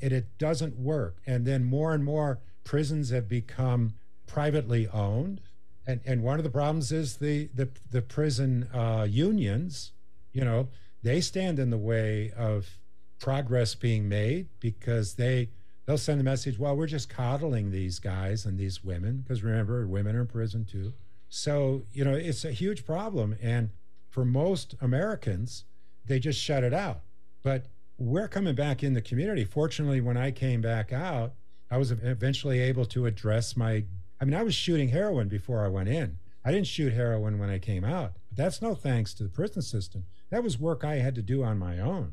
And 0.00 0.12
it 0.12 0.36
doesn't 0.38 0.76
work. 0.76 1.18
And 1.26 1.46
then 1.46 1.64
more 1.64 1.94
and 1.94 2.04
more 2.04 2.40
prisons 2.64 3.10
have 3.10 3.28
become 3.28 3.94
privately 4.26 4.88
owned 4.88 5.40
and 5.86 6.00
and 6.04 6.22
one 6.22 6.38
of 6.38 6.44
the 6.44 6.50
problems 6.50 6.92
is 6.92 7.16
the 7.16 7.48
the 7.54 7.68
the 7.90 8.02
prison 8.02 8.68
uh, 8.72 9.06
unions. 9.08 9.92
You 10.32 10.44
know, 10.44 10.68
they 11.02 11.20
stand 11.20 11.58
in 11.58 11.70
the 11.70 11.78
way 11.78 12.32
of 12.36 12.78
progress 13.18 13.74
being 13.74 14.08
made 14.08 14.48
because 14.60 15.14
they 15.14 15.50
they'll 15.86 15.98
send 15.98 16.20
the 16.20 16.24
message, 16.24 16.58
well, 16.58 16.76
we're 16.76 16.86
just 16.86 17.08
coddling 17.08 17.70
these 17.70 17.98
guys 17.98 18.44
and 18.44 18.58
these 18.58 18.84
women 18.84 19.18
because 19.18 19.42
remember, 19.42 19.86
women 19.86 20.16
are 20.16 20.22
in 20.22 20.26
prison 20.26 20.64
too. 20.64 20.92
So 21.28 21.82
you 21.92 22.04
know, 22.04 22.14
it's 22.14 22.44
a 22.44 22.52
huge 22.52 22.84
problem, 22.84 23.36
and 23.40 23.70
for 24.08 24.24
most 24.24 24.74
Americans, 24.80 25.64
they 26.04 26.18
just 26.18 26.40
shut 26.40 26.62
it 26.64 26.74
out. 26.74 27.00
But 27.42 27.66
we're 27.98 28.28
coming 28.28 28.54
back 28.54 28.82
in 28.82 28.94
the 28.94 29.00
community. 29.00 29.44
Fortunately, 29.44 30.00
when 30.00 30.16
I 30.16 30.30
came 30.30 30.60
back 30.60 30.92
out, 30.92 31.32
I 31.70 31.78
was 31.78 31.90
eventually 31.90 32.60
able 32.60 32.84
to 32.86 33.06
address 33.06 33.56
my 33.56 33.84
I 34.22 34.24
mean, 34.24 34.34
I 34.34 34.44
was 34.44 34.54
shooting 34.54 34.90
heroin 34.90 35.26
before 35.26 35.64
I 35.64 35.68
went 35.68 35.88
in. 35.88 36.18
I 36.44 36.52
didn't 36.52 36.68
shoot 36.68 36.92
heroin 36.92 37.40
when 37.40 37.50
I 37.50 37.58
came 37.58 37.82
out. 37.82 38.12
But 38.28 38.36
that's 38.36 38.62
no 38.62 38.76
thanks 38.76 39.14
to 39.14 39.24
the 39.24 39.28
prison 39.28 39.62
system. 39.62 40.04
That 40.30 40.44
was 40.44 40.60
work 40.60 40.84
I 40.84 40.96
had 40.96 41.16
to 41.16 41.22
do 41.22 41.42
on 41.42 41.58
my 41.58 41.80
own, 41.80 42.12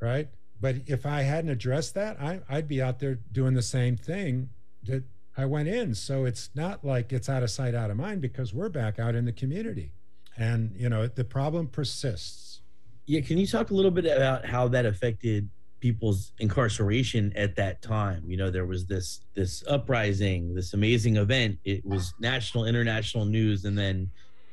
right? 0.00 0.28
But 0.62 0.76
if 0.86 1.04
I 1.04 1.22
hadn't 1.22 1.50
addressed 1.50 1.94
that, 1.94 2.18
I, 2.20 2.40
would 2.50 2.68
be 2.68 2.80
out 2.80 3.00
there 3.00 3.16
doing 3.32 3.54
the 3.54 3.62
same 3.62 3.96
thing 3.96 4.48
that 4.84 5.02
I 5.36 5.44
went 5.44 5.68
in. 5.68 5.94
So 5.96 6.24
it's 6.24 6.50
not 6.54 6.84
like 6.84 7.12
it's 7.12 7.28
out 7.28 7.42
of 7.42 7.50
sight, 7.50 7.74
out 7.74 7.90
of 7.90 7.96
mind 7.96 8.20
because 8.20 8.54
we're 8.54 8.68
back 8.68 9.00
out 9.00 9.16
in 9.16 9.24
the 9.24 9.32
community. 9.32 9.90
And, 10.38 10.72
you 10.76 10.88
know, 10.88 11.08
the 11.08 11.24
problem 11.24 11.66
persists. 11.66 12.60
Yeah. 13.06 13.20
Can 13.22 13.38
you 13.38 13.46
talk 13.46 13.70
a 13.70 13.74
little 13.74 13.90
bit 13.90 14.06
about 14.06 14.46
how 14.46 14.68
that 14.68 14.86
affected 14.86 15.50
people's 15.80 16.32
incarceration 16.38 17.32
at 17.34 17.56
that 17.56 17.82
time. 17.82 18.22
You 18.24 18.36
know, 18.36 18.50
there 18.50 18.64
was 18.64 18.86
this 18.86 19.20
this 19.34 19.64
uprising, 19.68 20.54
this 20.54 20.74
amazing 20.74 21.16
event. 21.16 21.58
It 21.64 21.84
was 21.84 22.14
national, 22.20 22.66
international 22.66 23.24
news, 23.24 23.64
and 23.64 23.76
then 23.76 24.08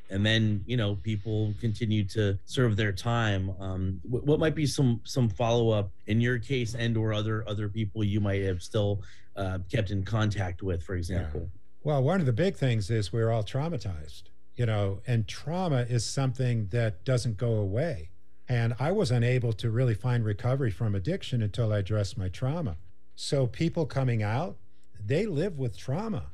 and 0.09 0.25
then 0.25 0.63
you 0.65 0.77
know 0.77 0.95
people 0.95 1.53
continue 1.59 2.03
to 2.05 2.37
serve 2.45 2.75
their 2.75 2.91
time. 2.91 3.53
Um, 3.59 3.99
what, 4.03 4.25
what 4.25 4.39
might 4.39 4.55
be 4.55 4.65
some 4.65 5.01
some 5.03 5.29
follow 5.29 5.69
up 5.69 5.91
in 6.07 6.21
your 6.21 6.39
case, 6.39 6.75
and 6.75 6.97
or 6.97 7.13
other 7.13 7.43
other 7.47 7.69
people 7.69 8.03
you 8.03 8.19
might 8.19 8.41
have 8.43 8.61
still 8.61 9.01
uh, 9.35 9.59
kept 9.71 9.91
in 9.91 10.03
contact 10.03 10.61
with, 10.61 10.83
for 10.83 10.95
example? 10.95 11.41
Yeah. 11.41 11.59
Well, 11.83 12.03
one 12.03 12.19
of 12.19 12.25
the 12.25 12.33
big 12.33 12.55
things 12.55 12.89
is 12.89 13.13
we're 13.13 13.31
all 13.31 13.43
traumatized, 13.43 14.23
you 14.55 14.65
know, 14.65 14.99
and 15.07 15.27
trauma 15.27 15.85
is 15.89 16.05
something 16.05 16.67
that 16.71 17.05
doesn't 17.05 17.37
go 17.37 17.53
away 17.53 18.09
and 18.49 18.73
I 18.79 18.91
was 18.91 19.11
unable 19.11 19.53
to 19.53 19.69
really 19.69 19.93
find 19.93 20.25
recovery 20.25 20.71
from 20.71 20.95
addiction 20.95 21.43
until 21.43 21.71
I 21.71 21.77
addressed 21.77 22.17
my 22.17 22.29
trauma. 22.29 22.77
So 23.15 23.45
people 23.45 23.85
coming 23.85 24.23
out, 24.23 24.57
they 24.99 25.27
live 25.27 25.59
with 25.59 25.77
trauma, 25.77 26.25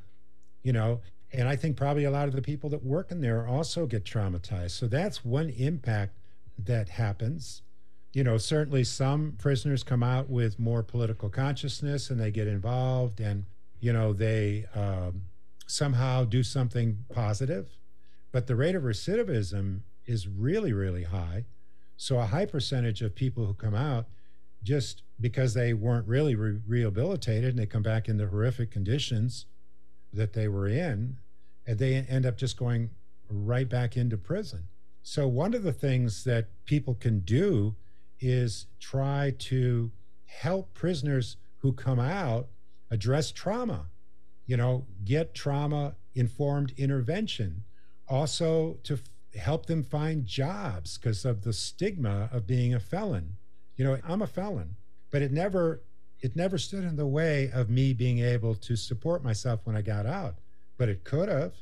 you 0.64 0.72
know, 0.72 1.02
and 1.38 1.48
I 1.48 1.56
think 1.56 1.78
probably 1.78 2.06
a 2.06 2.12
lot 2.12 2.28
of 2.28 2.36
the 2.36 2.42
people 2.42 2.70
that 2.72 2.84
work 2.84 3.12
in 3.12 3.22
there 3.22 3.48
also 3.48 3.86
get 3.86 4.04
traumatized. 4.04 4.72
So 4.72 4.88
that's 4.88 5.24
one 5.24 5.50
impact 5.50 6.14
that 6.58 6.90
happens. 6.90 7.62
You 8.14 8.24
know, 8.24 8.38
certainly 8.38 8.84
some 8.84 9.34
prisoners 9.38 9.84
come 9.84 10.04
out 10.04 10.30
with 10.30 10.58
more 10.58 10.84
political 10.84 11.30
consciousness 11.30 12.10
and 12.10 12.20
they 12.20 12.32
get 12.32 12.48
involved 12.48 13.20
and, 13.20 13.46
you 13.80 13.92
know, 13.92 14.14
they 14.14 14.66
um, 14.74 15.24
somehow 15.68 16.24
do 16.24 16.42
something 16.42 17.00
positive. 17.14 17.78
But 18.32 18.48
the 18.48 18.56
rate 18.56 18.76
of 18.76 18.84
recidivism 18.84 19.82
is 20.06 20.28
really, 20.28 20.72
really 20.72 21.04
high. 21.04 21.46
So 21.98 22.20
a 22.20 22.26
high 22.26 22.46
percentage 22.46 23.02
of 23.02 23.16
people 23.16 23.46
who 23.46 23.54
come 23.54 23.76
out 23.76 24.06
just 24.64 25.04
because 25.20 25.54
they 25.54 25.74
weren't 25.74 26.08
really 26.08 26.36
re- 26.36 26.60
rehabilitated 26.68 27.52
and 27.52 27.60
they 27.60 27.66
come 27.66 27.84
back 27.84 28.08
in 28.10 28.18
the 28.18 28.28
horrific 28.28 28.72
conditions 28.72 29.46
that 30.12 30.34
they 30.34 30.48
were 30.48 30.68
in, 30.68 31.18
and 31.68 31.80
they 31.80 31.96
end 31.96 32.26
up 32.26 32.38
just 32.38 32.58
going 32.58 32.90
right 33.30 33.68
back 33.68 33.98
into 33.98 34.18
prison. 34.18 34.68
So 35.02 35.28
one 35.28 35.54
of 35.54 35.64
the 35.64 35.74
things 35.74 36.24
that 36.24 36.48
people 36.66 36.96
can 36.96 37.20
do 37.20 37.76
is 38.20 38.68
try 38.80 39.34
to 39.38 39.92
help 40.26 40.74
prisoners 40.74 41.38
who 41.58 41.74
come 41.74 42.00
out 42.00 42.48
address 42.90 43.32
trauma. 43.32 43.88
You 44.46 44.58
know, 44.58 44.86
get 45.04 45.34
trauma 45.34 45.96
informed 46.14 46.74
intervention. 46.78 47.64
Also 48.08 48.78
to 48.84 49.00
help 49.36 49.66
them 49.66 49.84
find 49.84 50.26
jobs 50.26 50.98
because 50.98 51.26
of 51.26 51.44
the 51.44 51.54
stigma 51.54 52.30
of 52.32 52.48
being 52.48 52.74
a 52.74 52.80
felon. 52.80 53.38
You 53.76 53.86
know, 53.86 53.98
I'm 54.08 54.22
a 54.22 54.28
felon, 54.28 54.76
but 55.12 55.22
it 55.22 55.32
never 55.32 55.82
it 56.22 56.36
never 56.36 56.58
stood 56.58 56.84
in 56.84 56.96
the 56.96 57.06
way 57.06 57.52
of 57.54 57.70
me 57.70 57.94
being 57.94 58.20
able 58.20 58.56
to 58.56 58.76
support 58.76 59.24
myself 59.24 59.62
when 59.66 59.76
I 59.76 59.82
got 59.82 60.06
out. 60.06 60.40
But 60.78 60.90
it 60.90 61.04
could 61.04 61.30
have 61.30 61.54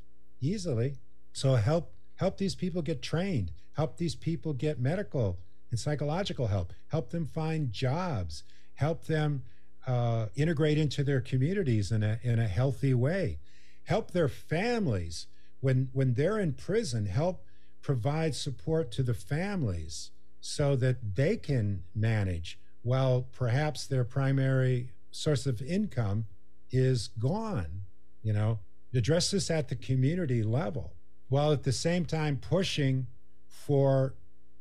easily. 0.41 0.97
So 1.31 1.55
help 1.55 1.93
help 2.15 2.37
these 2.37 2.55
people 2.55 2.81
get 2.81 3.01
trained, 3.01 3.51
help 3.73 3.97
these 3.97 4.15
people 4.15 4.53
get 4.53 4.79
medical 4.79 5.39
and 5.71 5.79
psychological 5.79 6.47
help, 6.47 6.73
help 6.87 7.09
them 7.09 7.25
find 7.25 7.71
jobs, 7.71 8.43
help 8.75 9.05
them 9.05 9.43
uh, 9.87 10.27
integrate 10.35 10.77
into 10.77 11.03
their 11.03 11.21
communities 11.21 11.91
in 11.91 12.03
a 12.03 12.19
in 12.23 12.39
a 12.39 12.47
healthy 12.47 12.93
way, 12.93 13.39
help 13.85 14.11
their 14.11 14.29
families. 14.29 15.27
When 15.59 15.89
when 15.93 16.13
they're 16.13 16.39
in 16.39 16.53
prison, 16.53 17.05
help 17.05 17.45
provide 17.81 18.35
support 18.35 18.91
to 18.91 19.03
the 19.03 19.13
families 19.13 20.11
so 20.39 20.75
that 20.75 21.15
they 21.15 21.37
can 21.37 21.83
manage 21.95 22.59
while 22.81 23.27
perhaps 23.31 23.87
their 23.87 24.03
primary 24.03 24.89
source 25.09 25.45
of 25.45 25.61
income 25.61 26.25
is 26.71 27.07
gone. 27.07 27.81
You 28.21 28.33
know, 28.33 28.59
address 28.93 29.31
this 29.31 29.49
at 29.49 29.67
the 29.69 29.75
community 29.75 30.43
level 30.43 30.93
while 31.29 31.51
at 31.51 31.63
the 31.63 31.71
same 31.71 32.05
time 32.05 32.37
pushing 32.37 33.07
for 33.47 34.15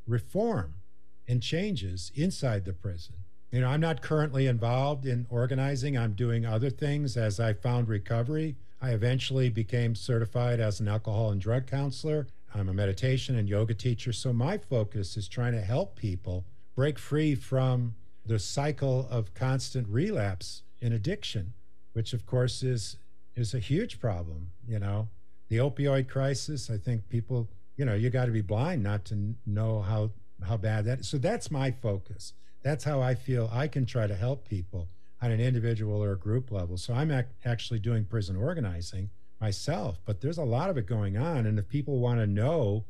reform 0.07 0.75
and 1.29 1.42
changes 1.42 2.11
inside 2.14 2.64
the 2.64 2.73
prison. 2.73 3.16
You 3.51 3.61
know, 3.61 3.68
I'm 3.68 3.81
not 3.81 4.01
currently 4.01 4.47
involved 4.47 5.05
in 5.05 5.27
organizing. 5.29 5.99
I'm 5.99 6.14
doing 6.14 6.47
other 6.47 6.71
things 6.71 7.16
as 7.16 7.38
I 7.38 7.53
found 7.53 7.88
recovery. 7.88 8.57
I 8.81 8.90
eventually 8.90 9.51
became 9.51 9.95
certified 9.95 10.59
as 10.59 10.81
an 10.81 10.88
alcohol 10.88 11.31
and 11.31 11.40
drug 11.40 11.66
counselor. 11.66 12.27
I'm 12.55 12.68
a 12.68 12.75
meditation 12.75 13.37
and 13.37 13.49
yoga 13.49 13.75
teacher. 13.75 14.12
So 14.12 14.33
my 14.33 14.57
focus 14.57 15.16
is 15.16 15.29
trying 15.29 15.53
to 15.53 15.61
help 15.61 15.97
people 15.97 16.47
break 16.75 16.99
free 16.99 17.35
from 17.35 17.95
the 18.25 18.38
cycle 18.38 19.07
of 19.11 19.35
constant 19.35 19.88
relapse 19.88 20.62
in 20.81 20.92
addiction, 20.92 21.53
which 21.92 22.12
of 22.12 22.25
course 22.25 22.62
is 22.62 22.97
is 23.35 23.55
a 23.55 23.59
huge 23.59 24.01
problem. 24.01 24.51
You 24.66 24.79
know, 24.79 25.09
the 25.49 25.59
opioid 25.59 26.09
crisis. 26.09 26.71
I 26.71 26.77
think 26.77 27.09
people, 27.09 27.49
you 27.77 27.85
know, 27.85 27.95
you 27.95 28.11
got 28.11 28.27
to 28.27 28.33
be 28.33 28.42
blind 28.42 28.83
not 28.83 29.05
to 29.07 29.35
know 29.47 29.83
how 29.83 30.11
how 30.47 30.57
bad 30.57 30.85
that 30.87 31.01
is. 31.01 31.09
So 31.09 31.18
that's 31.18 31.51
my 31.51 31.71
focus. 31.71 32.33
That's 32.62 32.85
how 32.85 33.01
I 33.01 33.14
feel 33.14 33.49
I 33.53 33.68
can 33.68 33.87
try 33.87 34.07
to 34.07 34.14
help 34.14 34.49
people 34.49 34.88
on 35.21 35.31
an 35.31 35.40
individual 35.40 36.03
or 36.03 36.12
a 36.12 36.18
group 36.18 36.51
level. 36.51 36.77
So 36.77 36.95
I'm 36.95 37.11
ac- 37.11 37.29
actually 37.45 37.79
doing 37.79 38.05
prison 38.05 38.37
organizing 38.37 39.11
myself, 39.40 40.01
but 40.05 40.21
there's 40.21 40.38
a 40.38 40.45
lot 40.45 40.68
of 40.68 40.77
it 40.77 40.87
going 40.87 41.16
on. 41.16 41.47
And 41.47 41.59
if 41.59 41.68
people 41.68 41.99
want 41.99 42.18
to 42.18 42.27
know 42.27 42.85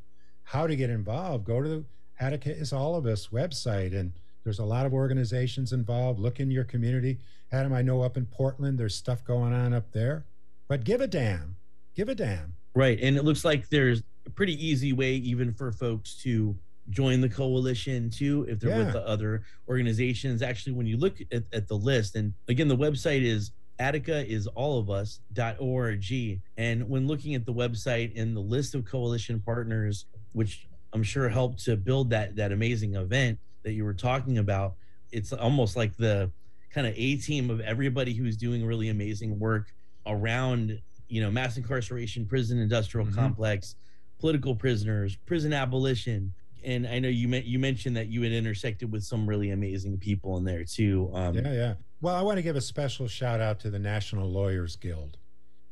how 0.44 0.66
to 0.66 0.76
get 0.76 0.90
involved, 0.90 1.44
go 1.44 1.62
to 1.62 1.68
the 1.68 1.84
Attica 2.18 2.54
is 2.54 2.72
All 2.72 2.96
of 2.96 3.06
Us 3.06 3.28
website 3.28 3.98
and 3.98 4.12
there's 4.44 4.58
a 4.58 4.64
lot 4.64 4.86
of 4.86 4.92
organizations 4.92 5.72
involved. 5.72 6.18
Look 6.18 6.40
in 6.40 6.50
your 6.50 6.64
community. 6.64 7.18
Adam, 7.50 7.72
I 7.72 7.82
know 7.82 8.02
up 8.02 8.16
in 8.16 8.26
Portland, 8.26 8.78
there's 8.78 8.94
stuff 8.94 9.24
going 9.24 9.52
on 9.52 9.72
up 9.72 9.92
there. 9.92 10.24
But 10.72 10.84
give 10.84 11.02
a 11.02 11.06
damn. 11.06 11.56
Give 11.94 12.08
a 12.08 12.14
damn. 12.14 12.54
Right. 12.74 12.98
And 13.02 13.18
it 13.18 13.24
looks 13.24 13.44
like 13.44 13.68
there's 13.68 14.02
a 14.24 14.30
pretty 14.30 14.54
easy 14.66 14.94
way, 14.94 15.16
even 15.16 15.52
for 15.52 15.70
folks 15.70 16.14
to 16.22 16.56
join 16.88 17.20
the 17.20 17.28
coalition 17.28 18.08
too, 18.08 18.46
if 18.48 18.58
they're 18.58 18.70
Yeah. 18.70 18.84
with 18.84 18.94
the 18.94 19.06
other 19.06 19.42
organizations. 19.68 20.40
Actually, 20.40 20.72
when 20.72 20.86
you 20.86 20.96
look 20.96 21.18
at, 21.30 21.42
at 21.52 21.68
the 21.68 21.76
list, 21.76 22.16
and 22.16 22.32
again, 22.48 22.68
the 22.68 22.76
website 22.76 23.20
is 23.20 23.50
Attica 23.80 24.26
is 24.26 24.46
all 24.46 24.78
of 24.78 24.88
us.org. 24.88 26.40
And 26.56 26.88
when 26.88 27.06
looking 27.06 27.34
at 27.34 27.44
the 27.44 27.52
website 27.52 28.18
and 28.18 28.34
the 28.34 28.40
list 28.40 28.74
of 28.74 28.86
coalition 28.86 29.40
partners, 29.40 30.06
which 30.32 30.68
I'm 30.94 31.02
sure 31.02 31.28
helped 31.28 31.62
to 31.66 31.76
build 31.76 32.08
that 32.10 32.34
that 32.36 32.50
amazing 32.50 32.94
event 32.94 33.38
that 33.62 33.72
you 33.74 33.84
were 33.84 33.92
talking 33.92 34.38
about, 34.38 34.76
it's 35.10 35.34
almost 35.34 35.76
like 35.76 35.94
the 35.98 36.30
kind 36.70 36.86
of 36.86 36.94
a 36.96 37.16
team 37.16 37.50
of 37.50 37.60
everybody 37.60 38.14
who's 38.14 38.38
doing 38.38 38.64
really 38.64 38.88
amazing 38.88 39.38
work 39.38 39.66
around 40.06 40.80
you 41.08 41.20
know 41.20 41.30
mass 41.30 41.56
incarceration 41.56 42.26
prison 42.26 42.58
industrial 42.58 43.06
Mhm. 43.06 43.14
complex 43.14 43.76
political 44.18 44.54
prisoners 44.54 45.16
prison 45.26 45.52
abolition 45.52 46.32
and 46.64 46.86
i 46.86 46.98
know 46.98 47.08
you 47.08 47.28
meant 47.28 47.44
you 47.44 47.58
mentioned 47.58 47.96
that 47.96 48.08
you 48.08 48.22
had 48.22 48.32
intersected 48.32 48.90
with 48.90 49.02
some 49.04 49.28
really 49.28 49.50
amazing 49.50 49.98
people 49.98 50.36
in 50.38 50.44
there 50.44 50.64
too 50.64 51.10
um 51.12 51.34
Yeah, 51.34 51.52
yeah. 51.52 51.74
Well, 52.00 52.16
I 52.16 52.22
want 52.22 52.38
to 52.38 52.42
give 52.42 52.56
a 52.56 52.60
special 52.60 53.06
shout 53.06 53.40
out 53.40 53.60
to 53.60 53.70
the 53.70 53.78
National 53.78 54.28
Lawyers 54.28 54.74
Guild. 54.74 55.18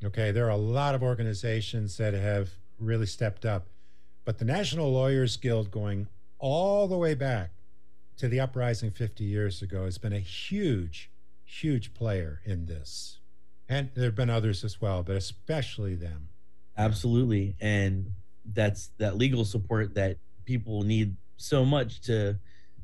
Okay, 0.04 0.30
there 0.30 0.46
are 0.46 0.50
a 0.50 0.56
lot 0.56 0.94
of 0.94 1.02
organizations 1.02 1.96
that 1.96 2.14
have 2.14 2.50
really 2.78 3.06
stepped 3.06 3.44
up, 3.44 3.66
but 4.24 4.38
the 4.38 4.44
National 4.44 4.92
Lawyers 4.92 5.36
Guild, 5.36 5.72
going 5.72 6.06
all 6.38 6.86
the 6.86 6.96
way 6.96 7.14
back 7.14 7.50
to 8.18 8.28
the 8.28 8.38
uprising 8.38 8.92
50 8.92 9.24
years 9.24 9.60
ago, 9.60 9.86
has 9.86 9.98
been 9.98 10.12
a 10.12 10.20
huge, 10.20 11.10
huge 11.44 11.94
player 11.94 12.40
in 12.44 12.66
this. 12.66 13.18
And 13.70 13.88
there 13.94 14.04
have 14.06 14.14
been 14.16 14.28
others 14.30 14.64
as 14.64 14.80
well, 14.80 15.02
but 15.02 15.16
especially 15.16 15.94
them. 15.94 16.28
absolutely 16.76 17.56
and 17.60 18.06
that's 18.52 18.90
that 18.98 19.16
legal 19.16 19.44
support 19.44 19.94
that 19.94 20.16
people 20.44 20.82
need 20.82 21.16
so 21.36 21.64
much 21.64 22.00
to 22.00 22.38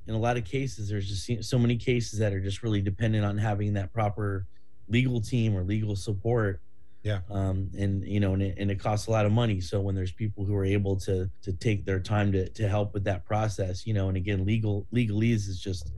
in 0.07 0.15
a 0.15 0.19
lot 0.19 0.37
of 0.37 0.45
cases 0.45 0.89
there's 0.91 1.09
just 1.09 1.49
so 1.49 1.59
many 1.59 1.77
cases 1.77 2.19
that 2.19 2.33
are 2.33 2.41
just 2.41 2.63
really 2.63 2.83
dependent 2.83 3.25
on 3.25 3.39
having 3.39 3.73
that 3.75 3.93
proper 3.93 4.47
legal 4.89 5.21
team 5.21 5.57
or 5.57 5.63
legal 5.65 5.97
support 5.97 6.61
Yeah. 7.03 7.21
um 7.31 7.71
and 7.79 8.05
you 8.07 8.21
know 8.21 8.35
and 8.35 8.43
it, 8.43 8.55
and 8.59 8.71
it 8.71 8.79
costs 8.79 9.07
a 9.07 9.11
lot 9.11 9.25
of 9.27 9.33
money 9.33 9.61
so 9.61 9.81
when 9.81 9.95
there's 9.95 10.13
people 10.13 10.45
who 10.45 10.55
are 10.55 10.65
able 10.65 10.97
to 11.07 11.31
to 11.43 11.53
take 11.55 11.85
their 11.87 12.01
time 12.01 12.33
to 12.33 12.49
to 12.51 12.69
help 12.69 12.93
with 12.95 13.05
that 13.05 13.25
process 13.25 13.87
you 13.87 13.95
know 13.95 14.09
and 14.09 14.17
again 14.17 14.45
legal 14.45 14.87
legalese 14.95 15.49
is 15.49 15.59
just 15.61 15.91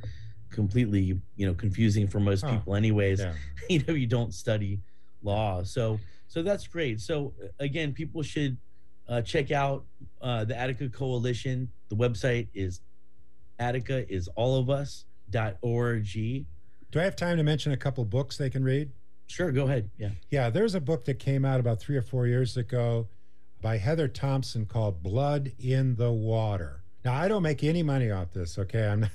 completely 0.62 1.16
you 1.36 1.46
know 1.46 1.54
confusing 1.54 2.08
for 2.08 2.18
most 2.18 2.44
Oh, 2.44 2.50
people 2.50 2.74
anyways 2.74 3.20
Yeah. 3.20 3.34
you 3.70 3.78
know 3.86 3.94
you 3.94 4.08
don't 4.08 4.34
study 4.34 4.80
law 5.22 5.62
so 5.62 6.00
so 6.26 6.42
that's 6.42 6.66
great 6.66 7.00
so 7.00 7.32
again 7.60 7.92
people 7.92 8.22
should 8.24 8.56
uh, 9.08 9.22
check 9.22 9.52
out 9.52 9.84
uh, 10.20 10.44
the 10.44 10.56
attica 10.58 10.88
coalition 10.88 11.70
the 11.90 11.94
website 12.04 12.48
is 12.54 12.80
attica 13.60 13.98
is 14.12 14.28
all 14.34 14.58
of 14.58 14.68
us.org 14.68 16.06
Do 16.90 17.00
I 17.00 17.04
have 17.04 17.14
time 17.16 17.36
to 17.36 17.44
mention 17.44 17.70
a 17.70 17.76
couple 17.76 18.04
books 18.04 18.36
they 18.36 18.50
can 18.50 18.64
read? 18.64 18.90
sure 19.28 19.52
go 19.52 19.64
ahead 19.66 19.88
yeah 19.96 20.10
Yeah, 20.30 20.50
there's 20.50 20.74
a 20.74 20.80
book 20.80 21.04
that 21.04 21.18
came 21.20 21.44
out 21.44 21.60
about 21.60 21.78
three 21.78 21.96
or 21.96 22.02
four 22.02 22.26
years 22.26 22.56
ago 22.56 23.06
by 23.62 23.76
Heather 23.76 24.08
Thompson 24.08 24.66
called 24.66 25.02
Blood 25.02 25.52
in 25.58 25.94
the 25.96 26.10
Water. 26.12 26.82
Now, 27.04 27.14
I 27.14 27.28
don't 27.28 27.42
make 27.42 27.62
any 27.64 27.82
money 27.82 28.10
off 28.10 28.32
this, 28.32 28.58
okay? 28.58 28.86
I'm 28.88 29.00
not, 29.00 29.10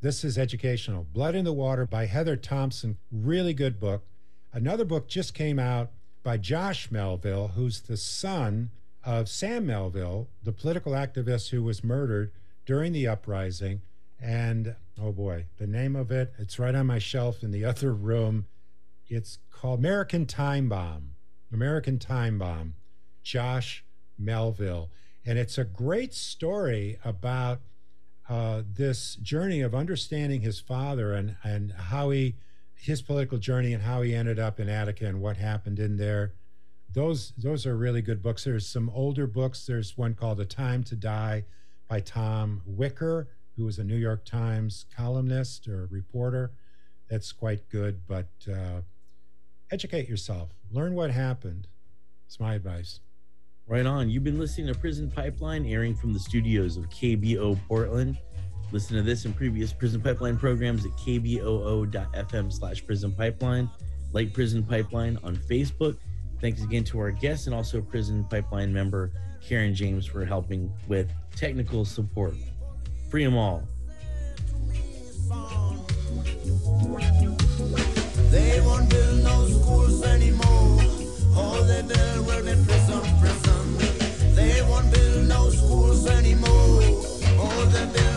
this 0.00 0.24
is 0.24 0.38
educational. 0.38 1.06
Blood 1.12 1.34
in 1.34 1.44
the 1.44 1.52
Water 1.52 1.86
by 1.86 2.06
Heather 2.06 2.36
Thompson, 2.36 2.98
really 3.10 3.54
good 3.54 3.80
book. 3.80 4.04
Another 4.52 4.84
book 4.84 5.08
just 5.08 5.34
came 5.34 5.58
out 5.58 5.90
by 6.22 6.36
Josh 6.36 6.90
Melville, 6.90 7.48
who's 7.48 7.80
the 7.80 7.96
son 7.96 8.70
of 9.04 9.28
Sam 9.28 9.66
Melville, 9.66 10.28
the 10.42 10.52
political 10.52 10.92
activist 10.92 11.50
who 11.50 11.62
was 11.62 11.82
murdered 11.82 12.30
during 12.64 12.92
the 12.92 13.06
uprising. 13.08 13.82
And 14.20 14.76
oh 15.00 15.12
boy, 15.12 15.46
the 15.56 15.66
name 15.66 15.96
of 15.96 16.10
it, 16.10 16.32
it's 16.38 16.58
right 16.58 16.74
on 16.74 16.86
my 16.86 16.98
shelf 16.98 17.42
in 17.42 17.50
the 17.50 17.64
other 17.64 17.92
room. 17.92 18.46
It's 19.08 19.38
called 19.50 19.80
American 19.80 20.26
Time 20.26 20.68
Bomb. 20.68 21.12
American 21.52 21.98
Time 21.98 22.38
Bomb. 22.38 22.74
Josh 23.22 23.84
Melville. 24.18 24.90
And 25.24 25.38
it's 25.38 25.58
a 25.58 25.64
great 25.64 26.14
story 26.14 26.98
about 27.04 27.60
uh, 28.28 28.62
this 28.70 29.16
journey 29.16 29.60
of 29.62 29.74
understanding 29.74 30.42
his 30.42 30.60
father 30.60 31.14
and, 31.14 31.36
and 31.42 31.72
how 31.72 32.10
he, 32.10 32.36
his 32.74 33.00
political 33.00 33.38
journey 33.38 33.72
and 33.72 33.82
how 33.82 34.02
he 34.02 34.14
ended 34.14 34.38
up 34.38 34.60
in 34.60 34.68
Attica 34.68 35.06
and 35.06 35.20
what 35.20 35.36
happened 35.36 35.78
in 35.78 35.96
there. 35.96 36.34
Those, 36.92 37.32
those 37.36 37.66
are 37.66 37.76
really 37.76 38.02
good 38.02 38.22
books. 38.22 38.44
There's 38.44 38.66
some 38.66 38.90
older 38.90 39.26
books. 39.26 39.66
There's 39.66 39.96
one 39.96 40.14
called 40.14 40.40
A 40.40 40.44
Time 40.44 40.84
to 40.84 40.96
Die 40.96 41.44
by 41.88 42.00
Tom 42.00 42.62
Wicker, 42.66 43.28
who 43.56 43.64
was 43.64 43.78
a 43.78 43.84
New 43.84 43.96
York 43.96 44.24
Times 44.24 44.84
columnist 44.94 45.66
or 45.66 45.88
reporter. 45.90 46.52
That's 47.08 47.32
quite 47.32 47.68
good, 47.70 48.06
but 48.06 48.28
uh, 48.50 48.82
educate 49.70 50.08
yourself. 50.08 50.50
Learn 50.70 50.94
what 50.94 51.10
happened. 51.10 51.66
It's 52.26 52.38
my 52.38 52.54
advice. 52.54 53.00
Right 53.68 53.84
on. 53.84 54.08
You've 54.08 54.24
been 54.24 54.38
listening 54.38 54.72
to 54.72 54.74
prison 54.74 55.10
pipeline 55.10 55.66
airing 55.66 55.94
from 55.94 56.14
the 56.14 56.18
studios 56.18 56.78
of 56.78 56.88
KBOO 56.88 57.58
portland. 57.68 58.16
Listen 58.72 58.96
to 58.96 59.02
this 59.02 59.26
and 59.26 59.36
previous 59.36 59.74
prison 59.74 60.00
pipeline 60.00 60.38
programs 60.38 60.86
at 60.86 60.92
kboo.fm 60.92 62.50
slash 62.52 62.86
prison 62.86 63.12
pipeline. 63.12 63.68
Like 64.12 64.32
prison 64.32 64.62
pipeline 64.62 65.18
on 65.22 65.36
facebook. 65.36 65.98
Thanks 66.40 66.62
again 66.62 66.82
to 66.84 66.98
our 66.98 67.10
guests 67.10 67.46
and 67.46 67.54
also 67.54 67.82
prison 67.82 68.24
pipeline 68.30 68.72
member 68.72 69.12
karen 69.46 69.74
james 69.74 70.06
for 70.06 70.24
helping 70.24 70.72
with 70.88 71.10
technical 71.36 71.84
support. 71.84 72.34
Free 73.10 73.24
them 73.24 73.36
all. 73.36 73.68
They 78.30 78.60
won't 78.60 78.88
build 78.88 79.24
no 79.24 79.46
schools 79.46 80.02
anymore. 80.04 80.82
All 81.36 81.62
they 81.64 81.82
build 81.82 82.26
will 82.26 82.44
be 82.44 82.77
schools 85.68 86.06
anymore. 86.06 86.82
All 87.38 87.66
they 87.72 88.07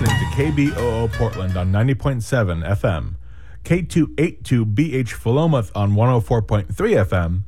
listening 0.00 0.18
to 0.18 0.24
KBOO 0.36 1.12
Portland 1.12 1.56
on 1.56 1.70
90.7 1.70 2.66
FM, 2.66 3.14
K282BH 3.62 5.14
Philomath 5.14 5.70
on 5.72 5.92
104.3 5.92 6.66
FM, 6.66 7.42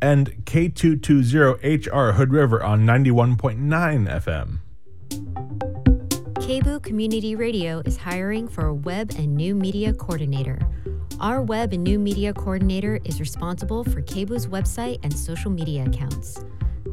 and 0.00 0.30
K220HR 0.46 2.14
Hood 2.14 2.32
River 2.32 2.62
on 2.62 2.86
91.9 2.86 4.08
FM. 4.22 4.60
KBOO 6.36 6.82
Community 6.82 7.36
Radio 7.36 7.82
is 7.84 7.98
hiring 7.98 8.48
for 8.48 8.68
a 8.68 8.74
web 8.74 9.10
and 9.18 9.36
new 9.36 9.54
media 9.54 9.92
coordinator. 9.92 10.58
Our 11.20 11.42
web 11.42 11.74
and 11.74 11.84
new 11.84 11.98
media 11.98 12.32
coordinator 12.32 12.98
is 13.04 13.20
responsible 13.20 13.84
for 13.84 14.00
KBOO's 14.00 14.46
website 14.46 15.00
and 15.02 15.14
social 15.14 15.50
media 15.50 15.84
accounts. 15.84 16.42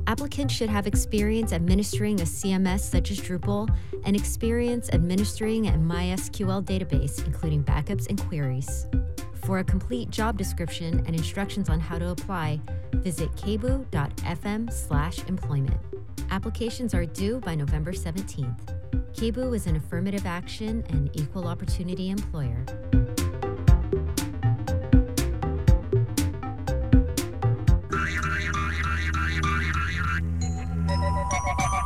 Applicants 0.08 0.54
should 0.54 0.70
have 0.70 0.88
experience 0.88 1.52
administering 1.52 2.22
a 2.22 2.24
CMS 2.24 2.80
such 2.80 3.12
as 3.12 3.20
Drupal 3.20 3.68
and 4.06 4.16
experience 4.16 4.90
administering 4.94 5.68
a 5.68 5.74
MySQL 5.74 6.64
database, 6.64 7.26
including 7.26 7.62
backups 7.62 8.08
and 8.08 8.18
queries. 8.18 8.88
For 9.44 9.60
a 9.60 9.66
complete 9.66 10.10
job 10.10 10.38
description 10.38 11.04
and 11.06 11.10
instructions 11.10 11.68
on 11.68 11.82
how 11.82 12.00
to 12.00 12.12
apply, 12.12 12.62
visit 12.94 13.30
kboo.fm 13.34 14.72
slash 14.72 15.20
employment. 15.26 15.78
Applications 16.32 16.94
are 16.94 17.06
due 17.06 17.42
by 17.42 17.56
November 17.56 17.92
17th. 17.92 18.78
KBOO 19.12 19.56
is 19.56 19.68
an 19.68 19.76
affirmative 19.76 20.26
action 20.26 20.86
and 20.90 21.10
equal 21.16 21.50
opportunity 21.50 22.12
employer. 22.12 22.66
no, 31.12 31.22
no, 31.24 31.28
no, 31.32 31.54
no, 31.58 31.68
no. 31.72 31.77